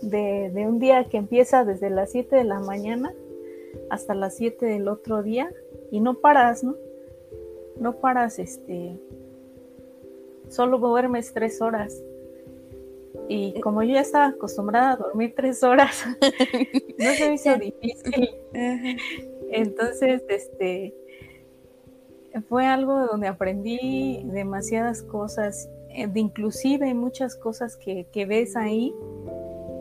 de, 0.01 0.51
un 0.68 0.79
día 0.79 1.03
que 1.06 1.18
empieza 1.18 1.63
desde 1.63 1.89
las 1.89 2.12
7 2.12 2.36
de 2.36 2.44
la 2.44 2.60
mañana 2.60 3.13
hasta 3.89 4.15
las 4.15 4.36
7 4.36 4.65
del 4.65 4.88
otro 4.88 5.22
día 5.22 5.51
y 5.91 6.00
no 6.00 6.15
paras, 6.15 6.63
¿no? 6.63 6.75
No 7.79 7.98
paras, 7.98 8.39
este, 8.39 9.00
solo 10.50 10.79
duermes 10.79 11.34
tres 11.34 11.62
horas. 11.62 12.01
Y 13.27 13.60
como 13.62 13.84
yo 13.84 13.94
ya 13.94 14.01
estaba 14.01 14.27
acostumbrada 14.27 14.94
a 14.94 14.96
dormir 14.98 15.34
tres 15.36 15.63
horas, 15.63 16.03
no 16.98 17.12
se 17.13 17.27
me 17.27 17.36
hizo 17.36 17.56
difícil. 17.58 18.29
Entonces, 19.51 20.24
este, 20.27 20.96
fue 22.48 22.65
algo 22.65 23.06
donde 23.06 23.27
aprendí 23.27 24.24
demasiadas 24.25 25.03
cosas, 25.03 25.70
de 25.89 26.19
inclusive 26.19 26.93
muchas 26.93 27.36
cosas 27.36 27.77
que, 27.77 28.25
ves 28.25 28.55
ahí, 28.55 28.93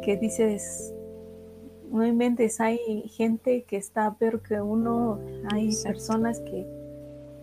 que 0.02 0.16
dices, 0.16 0.94
no 1.90 2.06
inventes, 2.06 2.60
hay 2.60 2.78
gente 3.08 3.64
que 3.64 3.76
está 3.76 4.14
peor 4.14 4.42
que 4.42 4.60
uno, 4.60 5.20
hay 5.52 5.70
personas 5.82 6.40
que 6.40 6.66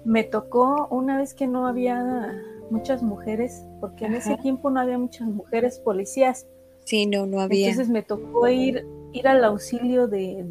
me 0.04 0.24
tocó 0.24 0.88
una 0.90 1.18
vez 1.18 1.34
que 1.34 1.48
no 1.48 1.68
había 1.68 2.34
muchas 2.70 3.02
mujeres, 3.02 3.66
porque 3.80 4.06
en 4.06 4.16
ese 4.16 4.38
tiempo 4.38 4.70
no 4.70 4.80
había 4.80 4.98
muchas 4.98 5.28
mujeres 5.28 5.80
policías. 5.80 6.48
Sí, 6.84 7.06
no, 7.06 7.26
no 7.26 7.40
había. 7.40 7.70
Entonces 7.70 7.92
me 7.92 8.04
tocó 8.04 8.48
ir, 8.48 8.86
ir 9.14 9.28
al 9.28 9.44
auxilio 9.44 10.08
de 10.08 10.44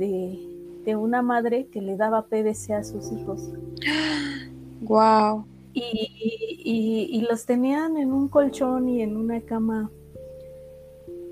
de 0.84 0.96
una 0.96 1.22
madre 1.22 1.66
que 1.72 1.80
le 1.80 1.96
daba 1.96 2.26
PVC 2.26 2.74
a 2.74 2.84
sus 2.84 3.10
hijos. 3.12 3.50
Wow. 4.80 5.46
Y, 5.72 6.53
los 7.28 7.46
tenían 7.46 7.96
en 7.96 8.12
un 8.12 8.28
colchón 8.28 8.88
y 8.88 9.02
en 9.02 9.16
una 9.16 9.40
cama 9.40 9.90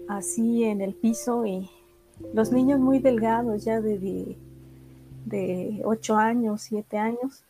así 0.08 0.64
en 0.64 0.80
el 0.80 0.94
piso 0.94 1.46
y 1.46 1.70
los 2.34 2.52
niños 2.52 2.78
muy 2.78 2.98
delgados 2.98 3.64
ya 3.64 3.80
de, 3.80 4.36
de, 5.24 5.82
8 5.84 6.16
años, 6.16 6.62
7 6.62 6.96
años. 6.98 7.44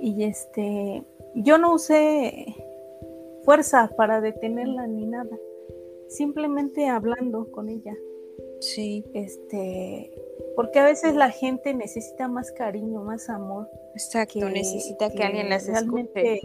Y 0.00 0.24
este, 0.24 1.04
yo 1.34 1.58
no 1.58 1.74
usé 1.74 2.56
fuerza 3.44 3.90
para 3.96 4.20
detenerla 4.20 4.86
ni 4.86 5.06
nada, 5.06 5.36
simplemente 6.08 6.88
hablando 6.88 7.50
con 7.52 7.68
ella. 7.68 7.94
Sí. 8.60 9.04
Este, 9.14 10.10
porque 10.56 10.78
a 10.78 10.84
veces 10.84 11.14
la 11.14 11.30
gente 11.30 11.74
necesita 11.74 12.28
más 12.28 12.52
cariño, 12.52 13.02
más 13.02 13.28
amor. 13.30 13.68
Exacto, 13.94 14.48
necesita 14.48 15.10
que, 15.10 15.22
alguien 15.22 15.48
las 15.48 15.68
escuche. 15.68 16.40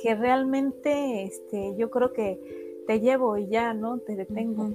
Que 0.00 0.14
realmente, 0.14 1.24
este, 1.24 1.74
yo 1.76 1.90
creo 1.90 2.12
que 2.12 2.82
te 2.86 3.00
llevo 3.00 3.36
y 3.38 3.46
ya, 3.46 3.74
¿no? 3.74 3.98
Te 3.98 4.16
detengo. 4.16 4.70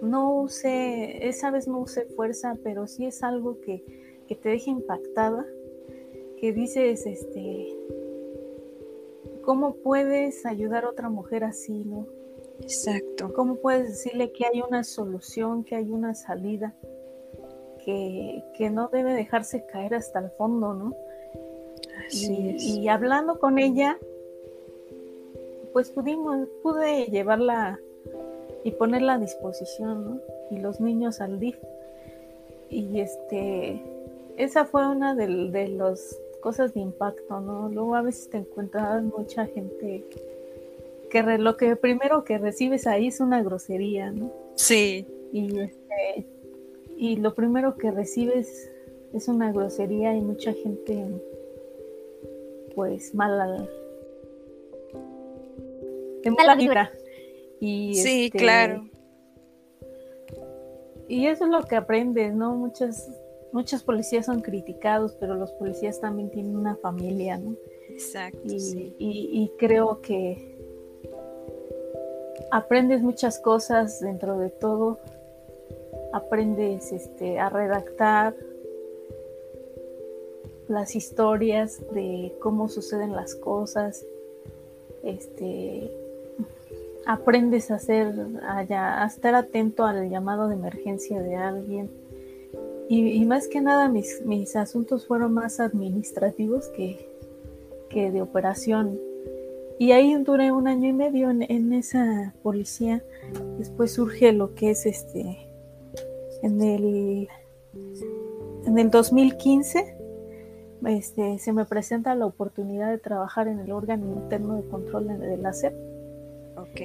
No 0.00 0.40
use, 0.40 1.26
esa 1.26 1.50
vez 1.50 1.68
no 1.68 1.80
use 1.80 2.04
fuerza, 2.06 2.56
pero 2.62 2.86
sí 2.86 3.06
es 3.06 3.22
algo 3.22 3.60
que, 3.60 3.82
que 4.26 4.34
te 4.34 4.48
deja 4.50 4.70
impactada, 4.70 5.46
que 6.38 6.52
dices, 6.52 7.06
este, 7.06 7.76
¿cómo 9.42 9.76
puedes 9.76 10.46
ayudar 10.46 10.84
a 10.84 10.90
otra 10.90 11.08
mujer 11.10 11.44
así, 11.44 11.84
no? 11.84 12.06
Exacto. 12.60 13.32
¿Cómo 13.34 13.56
puedes 13.56 13.88
decirle 13.88 14.32
que 14.32 14.46
hay 14.46 14.62
una 14.66 14.84
solución, 14.84 15.64
que 15.64 15.76
hay 15.76 15.90
una 15.90 16.14
salida, 16.14 16.74
que, 17.84 18.70
no 18.70 18.88
debe 18.88 19.12
dejarse 19.14 19.64
caer 19.66 19.94
hasta 19.94 20.18
el 20.20 20.30
fondo, 20.30 20.74
¿no? 20.74 20.94
Así 22.06 22.56
y, 22.58 22.80
y 22.80 22.88
hablando 22.88 23.38
con 23.38 23.58
ella, 23.58 23.98
pues 25.72 25.90
pudimos, 25.90 26.48
pude 26.62 27.06
llevarla 27.06 27.78
y 28.64 28.70
ponerla 28.72 29.14
a 29.14 29.18
disposición, 29.18 30.04
¿no? 30.04 30.20
Y 30.50 30.58
los 30.58 30.80
niños 30.80 31.20
al 31.20 31.38
DIF. 31.38 31.56
Y 32.70 33.00
este, 33.00 33.80
esa 34.36 34.64
fue 34.64 34.88
una 34.88 35.14
de, 35.14 35.26
de 35.50 35.68
las 35.68 36.18
cosas 36.40 36.74
de 36.74 36.80
impacto, 36.80 37.40
¿no? 37.40 37.68
Luego 37.68 37.94
a 37.94 38.02
veces 38.02 38.30
te 38.30 38.38
encuentras 38.38 39.02
mucha 39.02 39.46
gente 39.46 40.04
que 41.10 41.22
lo 41.38 41.56
que 41.56 41.76
primero 41.76 42.24
que 42.24 42.38
recibes 42.38 42.86
ahí 42.86 43.08
es 43.08 43.20
una 43.20 43.42
grosería, 43.42 44.10
¿no? 44.10 44.32
Sí. 44.56 45.06
Y 45.32 45.60
este, 45.60 46.26
y 46.96 47.16
lo 47.16 47.34
primero 47.34 47.76
que 47.76 47.90
recibes 47.90 48.70
es 49.12 49.28
una 49.28 49.52
grosería 49.52 50.14
y 50.14 50.20
mucha 50.20 50.52
gente 50.52 51.06
pues 52.74 53.14
mala 53.14 53.68
y 57.60 57.94
sí, 57.94 58.26
este, 58.26 58.38
claro. 58.38 58.88
Y 61.08 61.26
eso 61.26 61.44
es 61.44 61.50
lo 61.50 61.62
que 61.62 61.76
aprendes, 61.76 62.34
¿no? 62.34 62.54
Muchas, 62.54 63.10
muchos 63.52 63.82
policías 63.82 64.26
son 64.26 64.40
criticados, 64.40 65.16
pero 65.20 65.34
los 65.34 65.52
policías 65.52 66.00
también 66.00 66.30
tienen 66.30 66.56
una 66.56 66.76
familia, 66.76 67.38
¿no? 67.38 67.54
Exacto. 67.90 68.38
Y, 68.46 68.98
y, 68.98 69.52
creo 69.58 70.00
que 70.00 70.58
aprendes 72.50 73.02
muchas 73.02 73.38
cosas 73.38 74.00
dentro 74.00 74.38
de 74.38 74.50
todo. 74.50 74.98
Aprendes 76.14 76.92
este, 76.92 77.40
a 77.40 77.48
redactar 77.50 78.36
las 80.68 80.94
historias 80.94 81.82
de 81.92 82.32
cómo 82.40 82.68
suceden 82.68 83.12
las 83.12 83.34
cosas. 83.34 84.06
Este, 85.02 85.90
aprendes 87.06 87.70
a 87.70 87.74
hacer 87.74 88.14
allá, 88.46 89.02
a 89.02 89.06
estar 89.06 89.34
atento 89.34 89.84
al 89.84 90.08
llamado 90.08 90.48
de 90.48 90.54
emergencia 90.54 91.20
de 91.20 91.34
alguien. 91.34 91.90
Y, 92.88 93.24
más 93.24 93.48
que 93.48 93.60
nada 93.60 93.88
mis, 93.88 94.22
mis, 94.24 94.56
asuntos 94.56 95.06
fueron 95.06 95.32
más 95.32 95.58
administrativos 95.58 96.68
que, 96.68 97.08
que, 97.88 98.10
de 98.12 98.22
operación. 98.22 99.00
Y 99.78 99.92
ahí 99.92 100.14
duré 100.22 100.52
un 100.52 100.68
año 100.68 100.88
y 100.88 100.92
medio 100.92 101.30
en, 101.30 101.72
esa 101.72 102.34
policía. 102.42 103.02
Después 103.58 103.92
surge 103.92 104.32
lo 104.32 104.54
que 104.54 104.70
es 104.70 104.86
este, 104.86 105.48
en 106.44 106.60
el, 106.60 107.28
en 108.66 108.78
el 108.78 108.90
2015, 108.90 109.96
este, 110.86 111.38
se 111.38 111.52
me 111.54 111.64
presenta 111.64 112.14
la 112.14 112.26
oportunidad 112.26 112.90
de 112.90 112.98
trabajar 112.98 113.48
en 113.48 113.60
el 113.60 113.72
órgano 113.72 114.12
interno 114.12 114.56
de 114.56 114.68
control 114.68 115.18
de 115.18 115.38
la 115.38 115.54
SEP 115.54 115.74
Ok. 116.56 116.80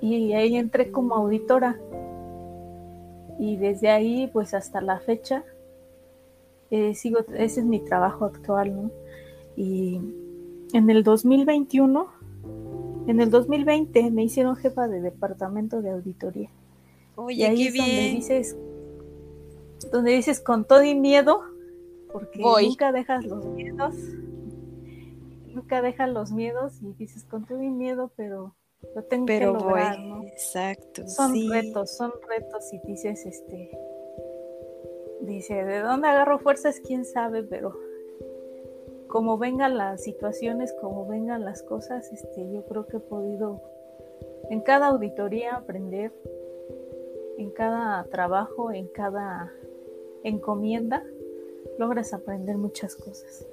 Y 0.00 0.32
ahí 0.32 0.56
entré 0.56 0.90
como 0.90 1.14
auditora. 1.14 1.78
Y 3.38 3.56
desde 3.56 3.88
ahí, 3.88 4.28
pues 4.32 4.52
hasta 4.52 4.80
la 4.80 4.98
fecha, 4.98 5.44
eh, 6.72 6.94
sigo, 6.94 7.20
ese 7.34 7.60
es 7.60 7.66
mi 7.66 7.78
trabajo 7.78 8.24
actual, 8.24 8.74
¿no? 8.74 8.90
Y 9.56 10.00
en 10.72 10.90
el 10.90 11.04
2021, 11.04 12.08
en 13.06 13.20
el 13.20 13.30
2020 13.30 14.10
me 14.10 14.24
hicieron 14.24 14.56
jefa 14.56 14.88
de 14.88 15.00
departamento 15.00 15.82
de 15.82 15.90
auditoría. 15.90 16.50
Oye, 17.14 17.36
y 17.36 17.44
ahí 17.44 17.62
es 17.68 17.74
donde 17.74 18.10
dices, 18.10 18.56
donde 19.90 20.12
dices 20.12 20.40
con 20.40 20.64
todo 20.64 20.82
y 20.82 20.94
miedo, 20.94 21.42
porque 22.12 22.40
nunca 22.40 22.92
dejas 22.92 23.24
los 23.24 23.44
miedos, 23.46 23.94
nunca 25.46 25.82
dejas 25.82 26.10
los 26.10 26.32
miedos 26.32 26.82
y 26.82 26.92
dices 26.94 27.24
con 27.24 27.46
todo 27.46 27.62
y 27.62 27.70
miedo, 27.70 28.10
pero 28.16 28.54
lo 28.94 29.04
tengo 29.04 29.26
Pero 29.26 29.52
que 29.52 29.58
lograr, 29.58 29.98
¿no? 29.98 30.22
Exacto. 30.24 31.06
Son 31.08 31.34
retos, 31.50 31.96
son 31.96 32.12
retos 32.28 32.72
y 32.72 32.80
dices, 32.86 33.26
este, 33.26 33.76
dice, 35.22 35.64
¿de 35.64 35.80
dónde 35.80 36.08
agarro 36.08 36.38
fuerzas? 36.38 36.80
Quién 36.80 37.04
sabe, 37.04 37.42
pero 37.42 37.76
como 39.08 39.38
vengan 39.38 39.76
las 39.76 40.02
situaciones, 40.02 40.74
como 40.80 41.06
vengan 41.06 41.44
las 41.44 41.62
cosas, 41.62 42.12
este, 42.12 42.50
yo 42.52 42.64
creo 42.66 42.86
que 42.86 42.98
he 42.98 43.00
podido 43.00 43.62
en 44.50 44.60
cada 44.60 44.88
auditoría 44.88 45.56
aprender, 45.56 46.12
en 47.36 47.50
cada 47.50 48.04
trabajo, 48.04 48.72
en 48.72 48.86
cada 48.88 49.52
encomienda, 50.24 51.04
logras 51.78 52.12
aprender 52.12 52.56
muchas 52.56 52.96
cosas. 52.96 53.46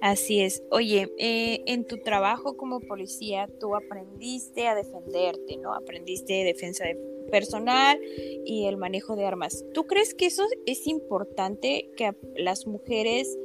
Así 0.00 0.40
es. 0.42 0.62
Oye, 0.70 1.12
eh, 1.18 1.62
en 1.66 1.84
tu 1.84 1.98
trabajo 1.98 2.56
como 2.56 2.80
policía, 2.80 3.48
tú 3.58 3.74
aprendiste 3.74 4.68
a 4.68 4.76
defenderte, 4.76 5.56
¿no? 5.56 5.74
Aprendiste 5.74 6.44
defensa 6.44 6.84
de 6.84 6.96
personal 7.30 8.00
y 8.44 8.66
el 8.66 8.76
manejo 8.76 9.16
de 9.16 9.26
armas. 9.26 9.64
¿Tú 9.74 9.86
crees 9.86 10.14
que 10.14 10.26
eso 10.26 10.44
es 10.66 10.86
importante 10.86 11.90
que 11.96 12.14
las 12.36 12.66
mujeres 12.66 13.36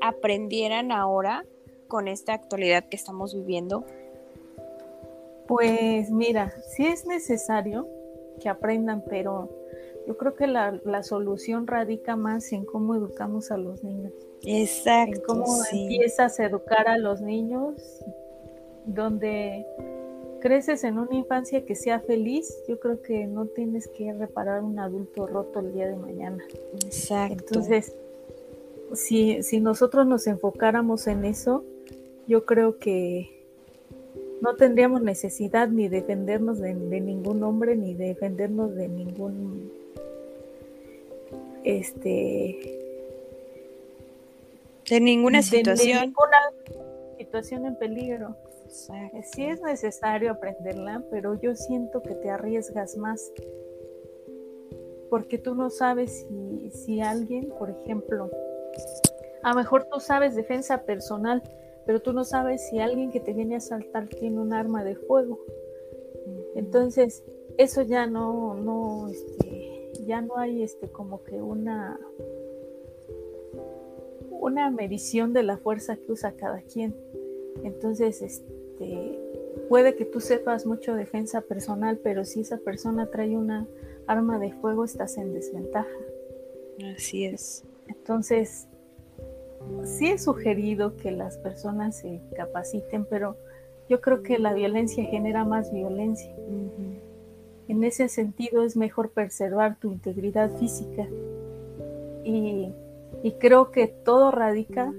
aprendieran 0.00 0.92
ahora 0.92 1.44
con 1.88 2.08
esta 2.08 2.34
actualidad 2.34 2.88
que 2.88 2.96
estamos 2.96 3.34
viviendo? 3.34 3.84
Pues 5.46 6.10
mira, 6.10 6.52
sí 6.76 6.86
es 6.86 7.06
necesario 7.06 7.88
que 8.40 8.48
aprendan, 8.48 9.02
pero 9.08 9.48
yo 10.08 10.16
creo 10.16 10.34
que 10.34 10.46
la, 10.46 10.80
la 10.86 11.02
solución 11.02 11.66
radica 11.66 12.16
más 12.16 12.50
en 12.54 12.64
cómo 12.64 12.94
educamos 12.94 13.50
a 13.50 13.58
los 13.58 13.84
niños. 13.84 14.14
Exacto. 14.42 15.20
cómo 15.26 15.44
empiezas 15.70 16.40
a 16.40 16.46
educar 16.46 16.88
a 16.88 16.96
los 16.96 17.20
niños, 17.20 17.74
donde 18.86 19.66
creces 20.40 20.84
en 20.84 20.98
una 20.98 21.14
infancia 21.14 21.66
que 21.66 21.74
sea 21.74 22.00
feliz, 22.00 22.56
yo 22.66 22.80
creo 22.80 23.02
que 23.02 23.26
no 23.26 23.48
tienes 23.48 23.86
que 23.86 24.10
reparar 24.14 24.62
un 24.62 24.78
adulto 24.78 25.26
roto 25.26 25.60
el 25.60 25.74
día 25.74 25.88
de 25.88 25.96
mañana. 25.96 26.42
Exacto. 26.82 27.44
Entonces, 27.44 27.94
si, 28.94 29.42
si 29.42 29.60
nosotros 29.60 30.06
nos 30.06 30.26
enfocáramos 30.26 31.06
en 31.06 31.26
eso, 31.26 31.64
yo 32.26 32.46
creo 32.46 32.78
que 32.78 33.28
no 34.40 34.56
tendríamos 34.56 35.02
necesidad 35.02 35.68
ni 35.68 35.88
defendernos 35.88 36.60
de, 36.60 36.74
de 36.74 37.00
ningún 37.02 37.42
hombre, 37.42 37.76
ni 37.76 37.92
defendernos 37.92 38.74
de 38.74 38.88
ningún 38.88 39.70
este 41.68 42.78
de 44.88 45.00
ninguna 45.00 45.42
situación. 45.42 46.00
ninguna 46.06 46.38
situación 47.18 47.66
en 47.66 47.76
peligro. 47.76 48.36
Sí 48.68 49.44
es 49.44 49.60
necesario 49.60 50.30
aprenderla, 50.30 51.02
pero 51.10 51.40
yo 51.40 51.54
siento 51.54 52.02
que 52.02 52.14
te 52.14 52.30
arriesgas 52.30 52.96
más. 52.96 53.32
Porque 55.10 55.38
tú 55.38 55.54
no 55.54 55.70
sabes 55.70 56.26
si, 56.28 56.70
si 56.70 57.00
alguien, 57.00 57.50
por 57.58 57.70
ejemplo, 57.70 58.30
a 59.42 59.50
lo 59.50 59.56
mejor 59.56 59.84
tú 59.84 60.00
sabes 60.00 60.34
defensa 60.34 60.82
personal, 60.82 61.42
pero 61.86 62.00
tú 62.00 62.12
no 62.12 62.24
sabes 62.24 62.68
si 62.68 62.78
alguien 62.78 63.10
que 63.10 63.20
te 63.20 63.32
viene 63.32 63.54
a 63.54 63.58
asaltar 63.58 64.08
tiene 64.08 64.38
un 64.38 64.52
arma 64.52 64.84
de 64.84 64.96
fuego. 64.96 65.38
Entonces, 66.54 67.24
eso 67.56 67.82
ya 67.82 68.06
no, 68.06 68.54
no, 68.54 69.08
este, 69.08 69.57
ya 70.08 70.22
no 70.22 70.38
hay 70.38 70.62
este 70.62 70.88
como 70.88 71.22
que 71.22 71.40
una 71.40 72.00
una 74.40 74.70
medición 74.70 75.32
de 75.32 75.42
la 75.42 75.58
fuerza 75.58 75.96
que 75.96 76.12
usa 76.12 76.32
cada 76.32 76.62
quien. 76.62 76.94
Entonces, 77.64 78.22
este, 78.22 79.18
puede 79.68 79.94
que 79.94 80.04
tú 80.04 80.20
sepas 80.20 80.64
mucho 80.64 80.94
defensa 80.94 81.40
personal, 81.40 81.98
pero 82.02 82.24
si 82.24 82.40
esa 82.40 82.58
persona 82.58 83.06
trae 83.06 83.36
una 83.36 83.66
arma 84.06 84.38
de 84.38 84.52
fuego, 84.52 84.84
estás 84.84 85.18
en 85.18 85.34
desventaja. 85.34 85.90
Así 86.94 87.24
es. 87.24 87.64
Entonces, 87.88 88.68
sí 89.84 90.08
he 90.08 90.18
sugerido 90.18 90.96
que 90.96 91.10
las 91.10 91.36
personas 91.38 91.98
se 91.98 92.20
capaciten, 92.36 93.04
pero 93.04 93.36
yo 93.88 94.00
creo 94.00 94.22
que 94.22 94.38
la 94.38 94.54
violencia 94.54 95.04
genera 95.04 95.44
más 95.44 95.72
violencia. 95.72 96.34
En 97.68 97.84
ese 97.84 98.08
sentido 98.08 98.64
es 98.64 98.76
mejor 98.76 99.10
preservar 99.10 99.78
tu 99.78 99.92
integridad 99.92 100.50
física. 100.58 101.06
Y, 102.24 102.72
creo 103.38 103.70
que 103.70 103.88
todo 103.88 104.30
radica, 104.30 104.92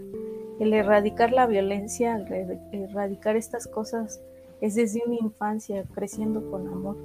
el 0.59 0.73
erradicar 0.73 1.31
la 1.31 1.47
violencia, 1.47 2.15
el 2.15 2.59
erradicar 2.71 3.35
estas 3.35 3.67
cosas, 3.67 4.21
es 4.61 4.75
desde 4.75 5.01
una 5.05 5.15
infancia, 5.15 5.83
creciendo 5.93 6.49
con 6.51 6.67
amor. 6.67 6.97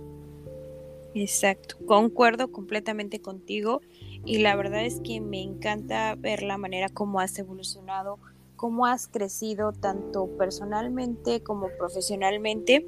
Exacto, 1.14 1.76
concuerdo 1.86 2.50
completamente 2.50 3.20
contigo 3.20 3.80
y 4.24 4.38
la 4.38 4.56
verdad 4.56 4.84
es 4.84 5.00
que 5.00 5.20
me 5.20 5.40
encanta 5.40 6.16
ver 6.16 6.42
la 6.42 6.58
manera 6.58 6.88
como 6.88 7.20
has 7.20 7.38
evolucionado, 7.38 8.18
cómo 8.56 8.86
has 8.86 9.06
crecido 9.06 9.72
tanto 9.72 10.26
personalmente 10.36 11.40
como 11.42 11.68
profesionalmente. 11.78 12.84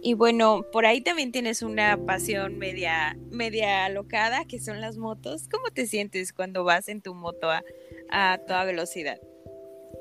Y 0.00 0.14
bueno, 0.14 0.64
por 0.72 0.86
ahí 0.86 1.00
también 1.00 1.32
tienes 1.32 1.62
una 1.62 1.98
pasión 2.06 2.58
media, 2.58 3.18
media 3.30 3.84
alocada, 3.84 4.44
que 4.44 4.60
son 4.60 4.80
las 4.80 4.96
motos. 4.96 5.48
¿Cómo 5.48 5.70
te 5.72 5.86
sientes 5.86 6.32
cuando 6.32 6.64
vas 6.64 6.88
en 6.88 7.02
tu 7.02 7.14
moto 7.14 7.50
a, 7.50 7.62
a 8.10 8.38
toda 8.46 8.64
velocidad? 8.64 9.18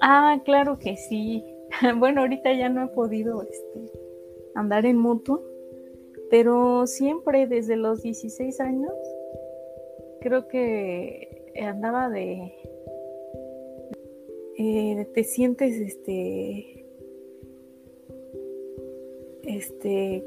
Ah, 0.01 0.39
claro 0.45 0.77
que 0.79 0.95
sí. 0.97 1.43
Bueno, 1.97 2.21
ahorita 2.21 2.53
ya 2.53 2.69
no 2.69 2.85
he 2.85 2.87
podido 2.89 3.43
este, 3.43 3.91
andar 4.55 4.85
en 4.85 4.97
moto, 4.97 5.43
pero 6.29 6.87
siempre 6.87 7.47
desde 7.47 7.75
los 7.75 8.01
16 8.03 8.59
años 8.61 8.93
creo 10.21 10.47
que 10.47 11.53
andaba 11.61 12.09
de... 12.09 12.53
Eh, 14.59 15.07
te 15.13 15.23
sientes 15.23 15.75
este... 15.75 16.76
Este... 19.47 20.23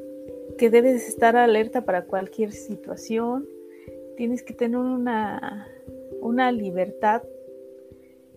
que 0.59 0.71
debes 0.71 1.07
estar 1.09 1.37
alerta 1.37 1.85
para 1.85 2.05
cualquier 2.05 2.53
situación. 2.53 3.47
Tienes 4.17 4.43
que 4.43 4.55
tener 4.55 4.79
una, 4.79 5.69
una 6.21 6.51
libertad. 6.53 7.23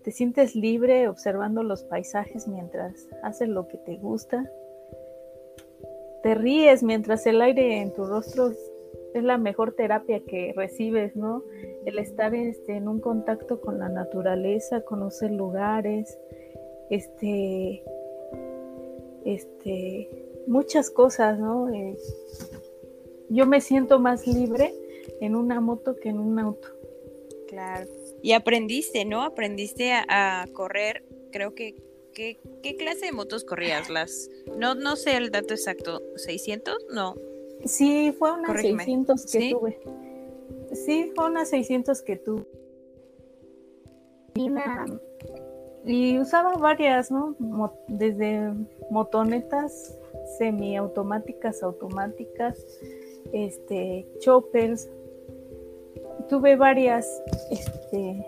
Te 0.02 0.10
sientes 0.10 0.54
libre 0.54 1.08
observando 1.08 1.62
los 1.62 1.82
paisajes 1.82 2.46
mientras 2.46 3.08
haces 3.22 3.48
lo 3.48 3.66
que 3.68 3.78
te 3.78 3.96
gusta 3.96 4.50
te 6.24 6.34
ríes 6.34 6.82
mientras 6.82 7.26
el 7.26 7.42
aire 7.42 7.82
en 7.82 7.92
tu 7.92 8.06
rostro 8.06 8.48
es 8.48 9.22
la 9.22 9.36
mejor 9.36 9.72
terapia 9.72 10.20
que 10.20 10.54
recibes, 10.56 11.14
¿no? 11.14 11.42
El 11.84 11.98
estar 11.98 12.34
este, 12.34 12.76
en 12.76 12.88
un 12.88 12.98
contacto 12.98 13.60
con 13.60 13.78
la 13.78 13.90
naturaleza, 13.90 14.80
conocer 14.80 15.30
lugares, 15.30 16.18
este, 16.88 17.84
este, 19.26 20.08
muchas 20.46 20.90
cosas, 20.90 21.38
¿no? 21.38 21.72
Eh, 21.72 21.96
yo 23.28 23.46
me 23.46 23.60
siento 23.60 23.98
más 23.98 24.26
libre 24.26 24.74
en 25.20 25.36
una 25.36 25.60
moto 25.60 25.96
que 25.96 26.10
en 26.10 26.18
un 26.18 26.38
auto. 26.38 26.68
Claro. 27.48 27.86
Y 28.22 28.32
aprendiste, 28.32 29.04
¿no? 29.04 29.22
Aprendiste 29.22 29.92
a 29.92 30.46
correr, 30.52 31.04
creo 31.30 31.54
que 31.54 31.74
¿Qué, 32.14 32.76
clase 32.78 33.06
de 33.06 33.12
motos 33.12 33.44
corrías? 33.44 33.90
Las, 33.90 34.30
no, 34.56 34.76
no 34.76 34.94
sé 34.94 35.16
el 35.16 35.32
dato 35.32 35.52
exacto, 35.52 36.00
¿600? 36.14 36.76
No. 36.90 37.16
Sí, 37.64 38.14
fue 38.16 38.32
unas 38.32 38.60
600 38.60 39.26
que 39.26 39.50
tuve. 39.50 39.80
Sí, 40.72 41.12
fue 41.14 41.26
unas 41.26 41.48
600 41.48 42.02
que 42.02 42.16
tuve. 42.16 42.46
Y, 45.84 46.18
usaba 46.18 46.52
varias, 46.54 47.10
¿no? 47.10 47.36
desde 47.88 48.52
motonetas 48.90 49.98
semiautomáticas, 50.38 51.62
automáticas, 51.62 52.66
este, 53.32 54.06
choppers. 54.18 54.90
Tuve 56.28 56.56
varias, 56.56 57.22
este, 57.50 58.24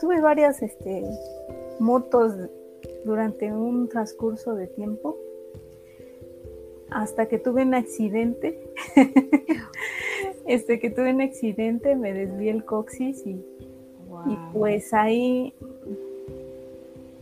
tuve 0.00 0.20
varias, 0.20 0.62
este, 0.62 1.04
motos 1.78 2.34
durante 3.04 3.52
un 3.52 3.88
transcurso 3.88 4.54
de 4.54 4.66
tiempo 4.66 5.16
hasta 6.90 7.26
que 7.26 7.38
tuve 7.38 7.62
un 7.62 7.74
accidente. 7.74 8.58
este 10.46 10.78
que 10.78 10.90
tuve 10.90 11.12
un 11.12 11.22
accidente, 11.22 11.96
me 11.96 12.12
desvié 12.12 12.50
el 12.50 12.64
coxis 12.64 13.26
y, 13.26 13.30
y, 13.30 14.38
pues 14.52 14.92
ahí 14.92 15.54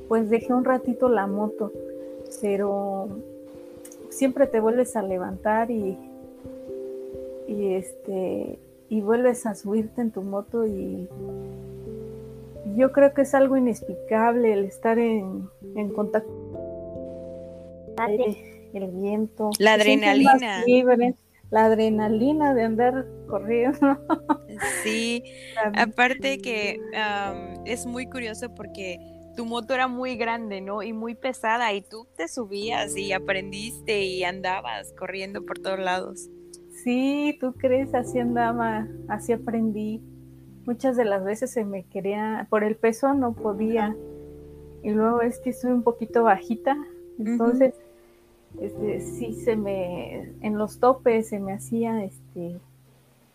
pues 0.09 0.29
dejé 0.29 0.53
un 0.53 0.65
ratito 0.65 1.09
la 1.09 1.29
moto, 1.29 1.73
pero 2.40 3.09
siempre 4.11 4.47
te 4.47 4.61
vuelves 4.61 4.97
a 4.97 5.03
levantar 5.03 5.71
y, 5.71 5.97
y 7.49 7.75
este 7.75 8.59
y 8.88 9.01
vuelves 9.01 9.47
a 9.47 9.55
subirte 9.55 10.01
en 10.01 10.11
tu 10.11 10.23
moto 10.23 10.66
y 10.66 11.09
yo 12.77 12.93
creo 12.93 13.14
que 13.14 13.23
es 13.23 13.35
algo 13.35 13.57
inexplicable 13.57 14.53
el 14.53 14.64
estar 14.64 14.99
en, 14.99 15.49
contacto 15.95 16.31
el 18.73 18.87
viento, 18.88 19.51
la 19.59 19.75
adrenalina, 19.75 20.64
la 21.51 21.64
adrenalina 21.66 22.55
de 22.55 22.62
andar 22.62 23.07
corriendo. 23.29 23.99
Sí, 24.83 25.25
aparte 25.75 26.38
que 26.38 26.81
es 27.64 27.87
muy 27.87 28.07
curioso 28.07 28.55
porque 28.55 28.99
tu 29.40 29.46
moto 29.46 29.72
era 29.72 29.88
muy 29.88 30.16
grande, 30.16 30.61
¿no? 30.61 30.83
Y 30.83 30.92
muy 30.92 31.14
pesada 31.14 31.72
y 31.72 31.81
tú 31.81 32.07
te 32.14 32.29
subías 32.29 32.94
y 32.94 33.14
aprendiste 33.14 34.03
y 34.03 34.22
andabas 34.22 34.92
corriendo 34.98 35.46
por 35.46 35.59
todos 35.59 35.79
lados. 35.79 36.29
Sí, 36.85 37.38
tú 37.40 37.55
crees, 37.55 37.94
así 37.94 38.18
andaba, 38.18 38.87
así 39.09 39.33
aprendí 39.33 40.03
muchas 40.66 40.94
de 40.98 41.07
las 41.07 41.24
veces 41.24 41.50
se 41.53 41.64
me 41.64 41.85
quería, 41.85 42.48
por 42.50 42.64
el 42.64 42.76
peso 42.76 43.14
no 43.14 43.33
podía. 43.33 43.96
Y 44.83 44.90
luego 44.90 45.22
es 45.22 45.38
que 45.38 45.48
estoy 45.48 45.72
un 45.72 45.85
poquito 45.85 46.22
bajita, 46.22 46.76
entonces 47.18 47.72
este, 48.61 49.00
sí 49.00 49.33
se 49.33 49.57
me, 49.57 50.35
en 50.42 50.59
los 50.59 50.81
topes 50.81 51.31
se 51.31 51.38
me 51.38 51.55
hacía 51.55 52.05
este 52.05 52.61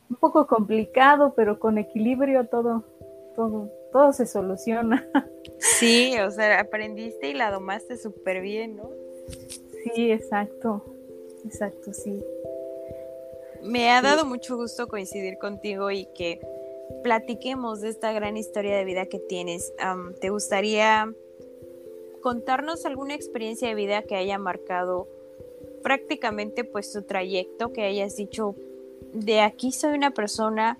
un 0.07 0.17
poco 0.17 0.45
complicado, 0.45 1.33
pero 1.35 1.57
con 1.57 1.79
equilibrio 1.79 2.45
todo, 2.45 2.83
todo, 3.35 3.71
todo 3.91 4.13
se 4.13 4.27
soluciona. 4.27 5.03
Sí, 5.79 6.17
o 6.19 6.31
sea, 6.31 6.59
aprendiste 6.59 7.29
y 7.29 7.33
la 7.33 7.51
domaste 7.51 7.97
súper 7.97 8.41
bien, 8.41 8.77
¿no? 8.77 8.89
Sí, 9.83 10.11
exacto, 10.11 10.83
exacto, 11.45 11.93
sí. 11.93 12.23
Me 13.63 13.89
ha 13.89 14.01
dado 14.01 14.25
mucho 14.25 14.57
gusto 14.57 14.87
coincidir 14.87 15.37
contigo 15.37 15.89
y 15.89 16.05
que 16.05 16.39
platiquemos 17.03 17.81
de 17.81 17.89
esta 17.89 18.11
gran 18.13 18.37
historia 18.37 18.77
de 18.77 18.85
vida 18.85 19.07
que 19.07 19.19
tienes. 19.19 19.73
¿Te 20.21 20.29
gustaría 20.29 21.11
contarnos 22.21 22.85
alguna 22.85 23.15
experiencia 23.15 23.67
de 23.67 23.75
vida 23.75 24.03
que 24.03 24.15
haya 24.15 24.37
marcado 24.37 25.07
prácticamente 25.81 26.63
pues 26.63 26.91
tu 26.91 27.03
trayecto, 27.03 27.73
que 27.73 27.83
hayas 27.83 28.15
dicho, 28.15 28.55
de 29.13 29.41
aquí 29.41 29.71
soy 29.71 29.95
una 29.95 30.11
persona 30.11 30.77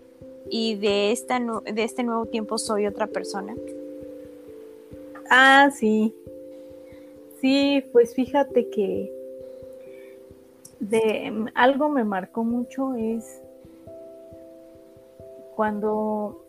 y 0.50 0.76
de, 0.76 1.12
esta, 1.12 1.40
de 1.40 1.84
este 1.84 2.04
nuevo 2.04 2.28
tiempo 2.28 2.58
soy 2.58 2.86
otra 2.88 3.08
persona? 3.08 3.56
Ah, 5.30 5.70
sí. 5.74 6.14
Sí, 7.42 7.84
pues 7.92 8.16
fíjate 8.16 8.70
que 8.70 9.12
de 10.80 11.46
algo 11.56 11.90
me 11.90 12.04
marcó 12.04 12.44
mucho 12.44 12.96
es 12.96 13.42
cuando 15.56 16.44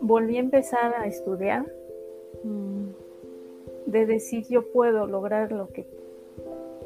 volví 0.00 0.36
a 0.36 0.40
empezar 0.40 0.94
a 0.94 1.06
estudiar, 1.06 1.66
mm, 2.44 2.88
de 3.86 4.06
decir 4.06 4.46
yo 4.48 4.70
puedo 4.72 5.06
lograr 5.06 5.52
lo 5.52 5.68
que 5.68 5.86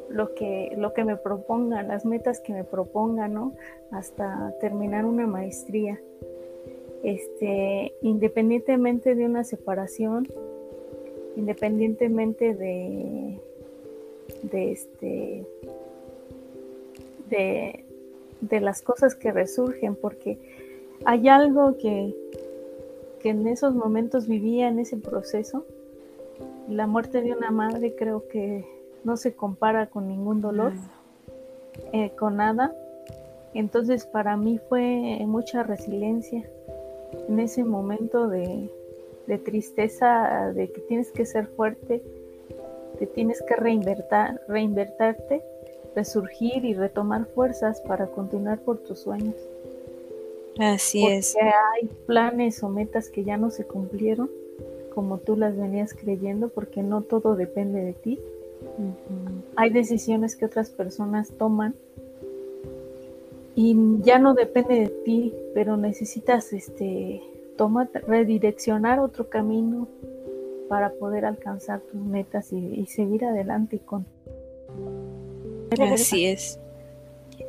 lo 0.09 0.35
que 0.35 0.75
lo 0.77 0.95
que 0.95 1.05
me 1.05 1.17
propongan, 1.17 1.89
las 1.89 2.05
metas 2.05 2.41
que 2.41 2.53
me 2.53 2.65
propongan, 2.65 3.35
¿no? 3.35 3.55
Hasta 3.91 4.55
terminar 4.61 5.05
una 5.05 5.27
maestría. 5.27 6.01
Este, 7.03 7.95
independientemente 8.01 9.15
de 9.15 9.27
una 9.27 9.45
separación, 9.45 10.27
independientemente 11.37 12.55
de 12.55 13.41
de 14.43 14.73
este 14.73 15.47
de, 17.29 17.85
de 18.41 18.61
las 18.61 18.83
cosas 18.83 19.15
que 19.15 19.33
resurgen, 19.33 19.97
porque 19.97 20.39
hay 21.05 21.29
algo 21.29 21.77
que, 21.79 22.15
que 23.21 23.31
en 23.31 23.47
esos 23.47 23.75
momentos 23.75 24.29
vivía 24.29 24.69
en 24.69 24.79
ese 24.79 24.97
proceso. 24.97 25.65
La 26.69 26.87
muerte 26.87 27.21
de 27.21 27.33
una 27.33 27.51
madre 27.51 27.95
creo 27.95 28.29
que 28.29 28.65
no 29.05 29.17
se 29.17 29.35
compara 29.35 29.87
con 29.87 30.09
ningún 30.09 30.41
dolor, 30.41 30.73
eh, 31.93 32.11
con 32.19 32.37
nada. 32.37 32.75
Entonces 33.55 34.07
para 34.07 34.37
mí 34.37 34.59
fue 34.69 35.19
mucha 35.27 35.63
resiliencia 35.63 36.45
en 37.29 37.41
ese 37.41 37.65
momento 37.65 38.29
de, 38.29 38.71
de 39.27 39.39
tristeza, 39.39 40.53
de 40.55 40.71
que 40.71 40.81
tienes 40.83 41.11
que 41.11 41.27
ser 41.27 41.47
fuerte, 41.47 42.03
te 42.99 43.07
tienes 43.07 43.43
que 43.43 43.57
reinvertar, 43.57 44.41
reinvertarte, 44.49 45.43
resurgir 45.95 46.65
y 46.65 46.75
retomar 46.75 47.27
fuerzas 47.27 47.81
para 47.81 48.07
continuar 48.07 48.61
por 48.61 48.79
tus 48.79 49.01
sueños. 49.01 49.37
Así 50.59 51.01
Porque 51.01 51.17
es. 51.17 51.37
Hay 51.37 51.89
planes 52.07 52.63
o 52.63 52.69
metas 52.69 53.09
que 53.09 53.25
ya 53.25 53.37
no 53.37 53.51
se 53.51 53.65
cumplieron 53.65 54.31
como 54.95 55.19
tú 55.19 55.37
las 55.37 55.57
venías 55.57 55.93
creyendo, 55.93 56.49
porque 56.49 56.83
no 56.83 57.03
todo 57.03 57.35
depende 57.35 57.83
de 57.83 57.93
ti. 57.93 58.21
Hay 59.57 59.71
decisiones 59.71 60.37
que 60.37 60.47
otras 60.47 60.71
personas 60.71 61.31
toman 61.31 61.75
y 63.57 63.77
ya 64.03 64.19
no 64.19 64.35
depende 64.35 64.81
de 64.81 64.89
ti, 64.89 65.35
pero 65.53 65.77
necesitas 65.77 66.53
este 66.53 67.23
tomar, 67.57 67.91
redireccionar 68.07 68.99
otro 68.99 69.29
camino 69.29 69.89
para 70.69 70.93
poder 70.93 71.25
alcanzar 71.25 71.81
tus 71.81 72.01
metas 72.01 72.53
y, 72.53 72.87
seguir 72.87 73.25
adelante 73.25 73.79
con. 73.79 74.07
Así 75.93 76.27
es. 76.27 76.59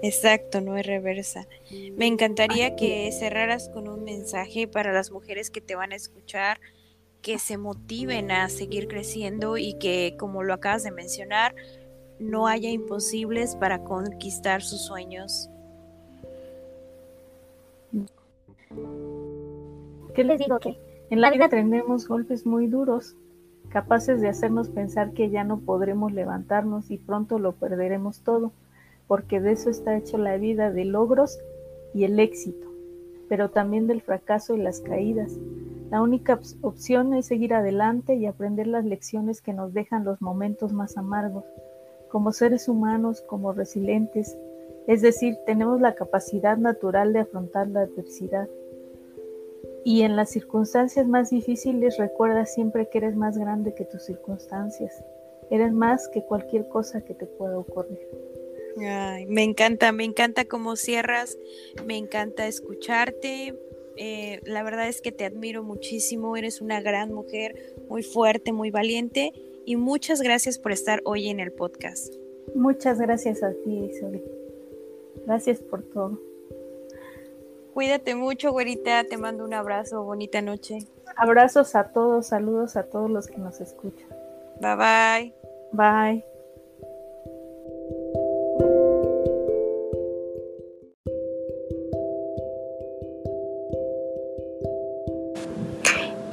Exacto, 0.01 0.61
no 0.61 0.77
es 0.77 0.85
reversa. 0.85 1.47
Me 1.95 2.07
encantaría 2.07 2.75
que 2.75 3.11
cerraras 3.11 3.69
con 3.69 3.87
un 3.87 4.03
mensaje 4.03 4.67
para 4.67 4.91
las 4.91 5.11
mujeres 5.11 5.49
que 5.49 5.61
te 5.61 5.75
van 5.75 5.91
a 5.91 5.95
escuchar, 5.95 6.59
que 7.21 7.39
se 7.39 7.57
motiven 7.57 8.31
a 8.31 8.49
seguir 8.49 8.87
creciendo 8.87 9.57
y 9.57 9.73
que, 9.73 10.15
como 10.19 10.43
lo 10.43 10.53
acabas 10.53 10.83
de 10.83 10.91
mencionar, 10.91 11.55
no 12.19 12.47
haya 12.47 12.69
imposibles 12.69 13.55
para 13.55 13.83
conquistar 13.83 14.61
sus 14.61 14.81
sueños. 14.81 15.49
¿Qué 20.15 20.23
les 20.23 20.39
digo? 20.39 20.60
Que 20.60 20.78
en 21.10 21.19
la 21.19 21.30
vida 21.30 21.49
tenemos 21.49 22.08
golpes 22.08 22.45
muy 22.45 22.67
duros, 22.67 23.17
capaces 23.67 24.21
de 24.21 24.30
hacernos 24.30 24.69
pensar 24.69 25.12
que 25.12 25.30
ya 25.30 25.43
no 25.43 25.60
podremos 25.60 26.13
levantarnos 26.13 26.89
y 26.89 26.97
pronto 26.97 27.38
lo 27.38 27.51
perderemos 27.51 28.21
todo, 28.21 28.54
porque 29.08 29.41
de 29.41 29.51
eso 29.51 29.69
está 29.69 29.97
hecho 29.97 30.17
la 30.17 30.38
vida, 30.38 30.71
de 30.71 30.86
logros 30.86 31.38
y 31.93 32.06
el 32.06 32.17
éxito, 32.21 32.65
pero 33.28 33.49
también 33.49 33.88
del 33.88 34.01
fracaso 34.01 34.56
y 34.56 34.62
las 34.62 34.80
caídas. 34.80 35.38
La 35.91 36.01
única 36.01 36.39
opción 36.62 37.13
es 37.13 37.25
seguir 37.25 37.54
adelante 37.54 38.15
y 38.15 38.25
aprender 38.25 38.67
las 38.67 38.86
lecciones 38.86 39.41
que 39.41 39.51
nos 39.51 39.73
dejan 39.73 40.06
los 40.06 40.21
momentos 40.21 40.71
más 40.71 40.97
amargos. 40.97 41.43
Como 42.10 42.32
seres 42.32 42.69
humanos, 42.69 43.19
como 43.19 43.51
resilientes, 43.51 44.38
es 44.88 45.01
decir, 45.01 45.36
tenemos 45.45 45.82
la 45.82 45.93
capacidad 45.93 46.56
natural 46.56 47.12
de 47.12 47.19
afrontar 47.19 47.67
la 47.67 47.82
adversidad 47.82 48.47
y 49.86 50.02
en 50.02 50.15
las 50.15 50.32
circunstancias 50.32 51.08
más 51.08 51.30
difíciles 51.30 51.98
recuerda 51.98 52.48
siempre 52.48 52.89
que 52.89 52.98
eres 52.98 53.15
más 53.15 53.38
grande 53.38 53.76
que 53.76 53.86
tus 53.86 54.04
circunstancias. 54.04 55.04
Eres 55.52 55.71
más 55.74 56.08
que 56.08 56.26
cualquier 56.26 56.67
cosa 56.69 57.06
que 57.06 57.13
te 57.13 57.28
pueda 57.28 57.60
ocurrir. 57.60 58.00
me 59.30 59.43
encanta, 59.43 59.91
me 59.91 60.04
encanta 60.04 60.45
cómo 60.45 60.76
cierras, 60.76 61.38
me 61.86 61.98
encanta 61.98 62.48
escucharte. 62.48 63.54
Eh, 63.95 64.41
la 64.45 64.63
verdad 64.63 64.89
es 64.89 65.02
que 65.02 65.12
te 65.12 65.24
admiro 65.24 65.62
muchísimo, 65.63 66.36
eres 66.36 66.62
una 66.62 66.82
gran 66.82 67.13
mujer, 67.13 67.76
muy 67.88 68.02
fuerte, 68.02 68.54
muy 68.54 68.71
valiente 68.71 69.34
y 69.65 69.76
muchas 69.76 70.19
gracias 70.19 70.58
por 70.58 70.71
estar 70.71 71.00
hoy 71.06 71.30
en 71.30 71.39
el 71.39 71.52
podcast. 71.52 72.12
Muchas 72.56 73.00
gracias 73.00 73.43
a 73.43 73.54
ti, 73.54 73.86
Isabel. 73.91 74.24
Gracias 75.28 75.60
por 75.60 75.84
todo. 75.84 76.19
Cuídate 77.75 78.15
mucho, 78.15 78.53
güerita. 78.53 79.03
Te 79.03 79.17
mando 79.17 79.43
un 79.43 79.53
abrazo. 79.53 80.01
Bonita 80.01 80.41
noche. 80.41 80.77
Abrazos 81.17 81.75
a 81.75 81.89
todos. 81.91 82.27
Saludos 82.27 82.77
a 82.77 82.83
todos 82.83 83.11
los 83.11 83.27
que 83.27 83.38
nos 83.38 83.59
escuchan. 83.59 84.07
Bye 84.61 84.75
bye. 84.77 85.33
Bye. 85.73 86.25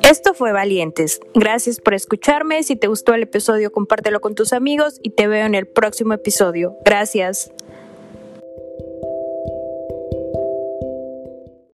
Esto 0.05 0.35
fue 0.35 0.52
Valientes. 0.52 1.20
Gracias 1.35 1.81
por 1.81 1.94
escucharme. 1.94 2.62
Si 2.62 2.76
te 2.76 2.87
gustó 2.87 3.14
el 3.14 3.24
episodio, 3.24 3.72
compártelo 3.72 4.20
con 4.20 4.37
tus 4.37 4.52
amigos 4.52 5.00
y 5.02 5.11
te 5.11 5.26
veo 5.26 5.44
en 5.44 5.57
el 5.57 5.66
próximo 5.66 6.14
episodio. 6.14 6.76
Gracias. 6.85 7.50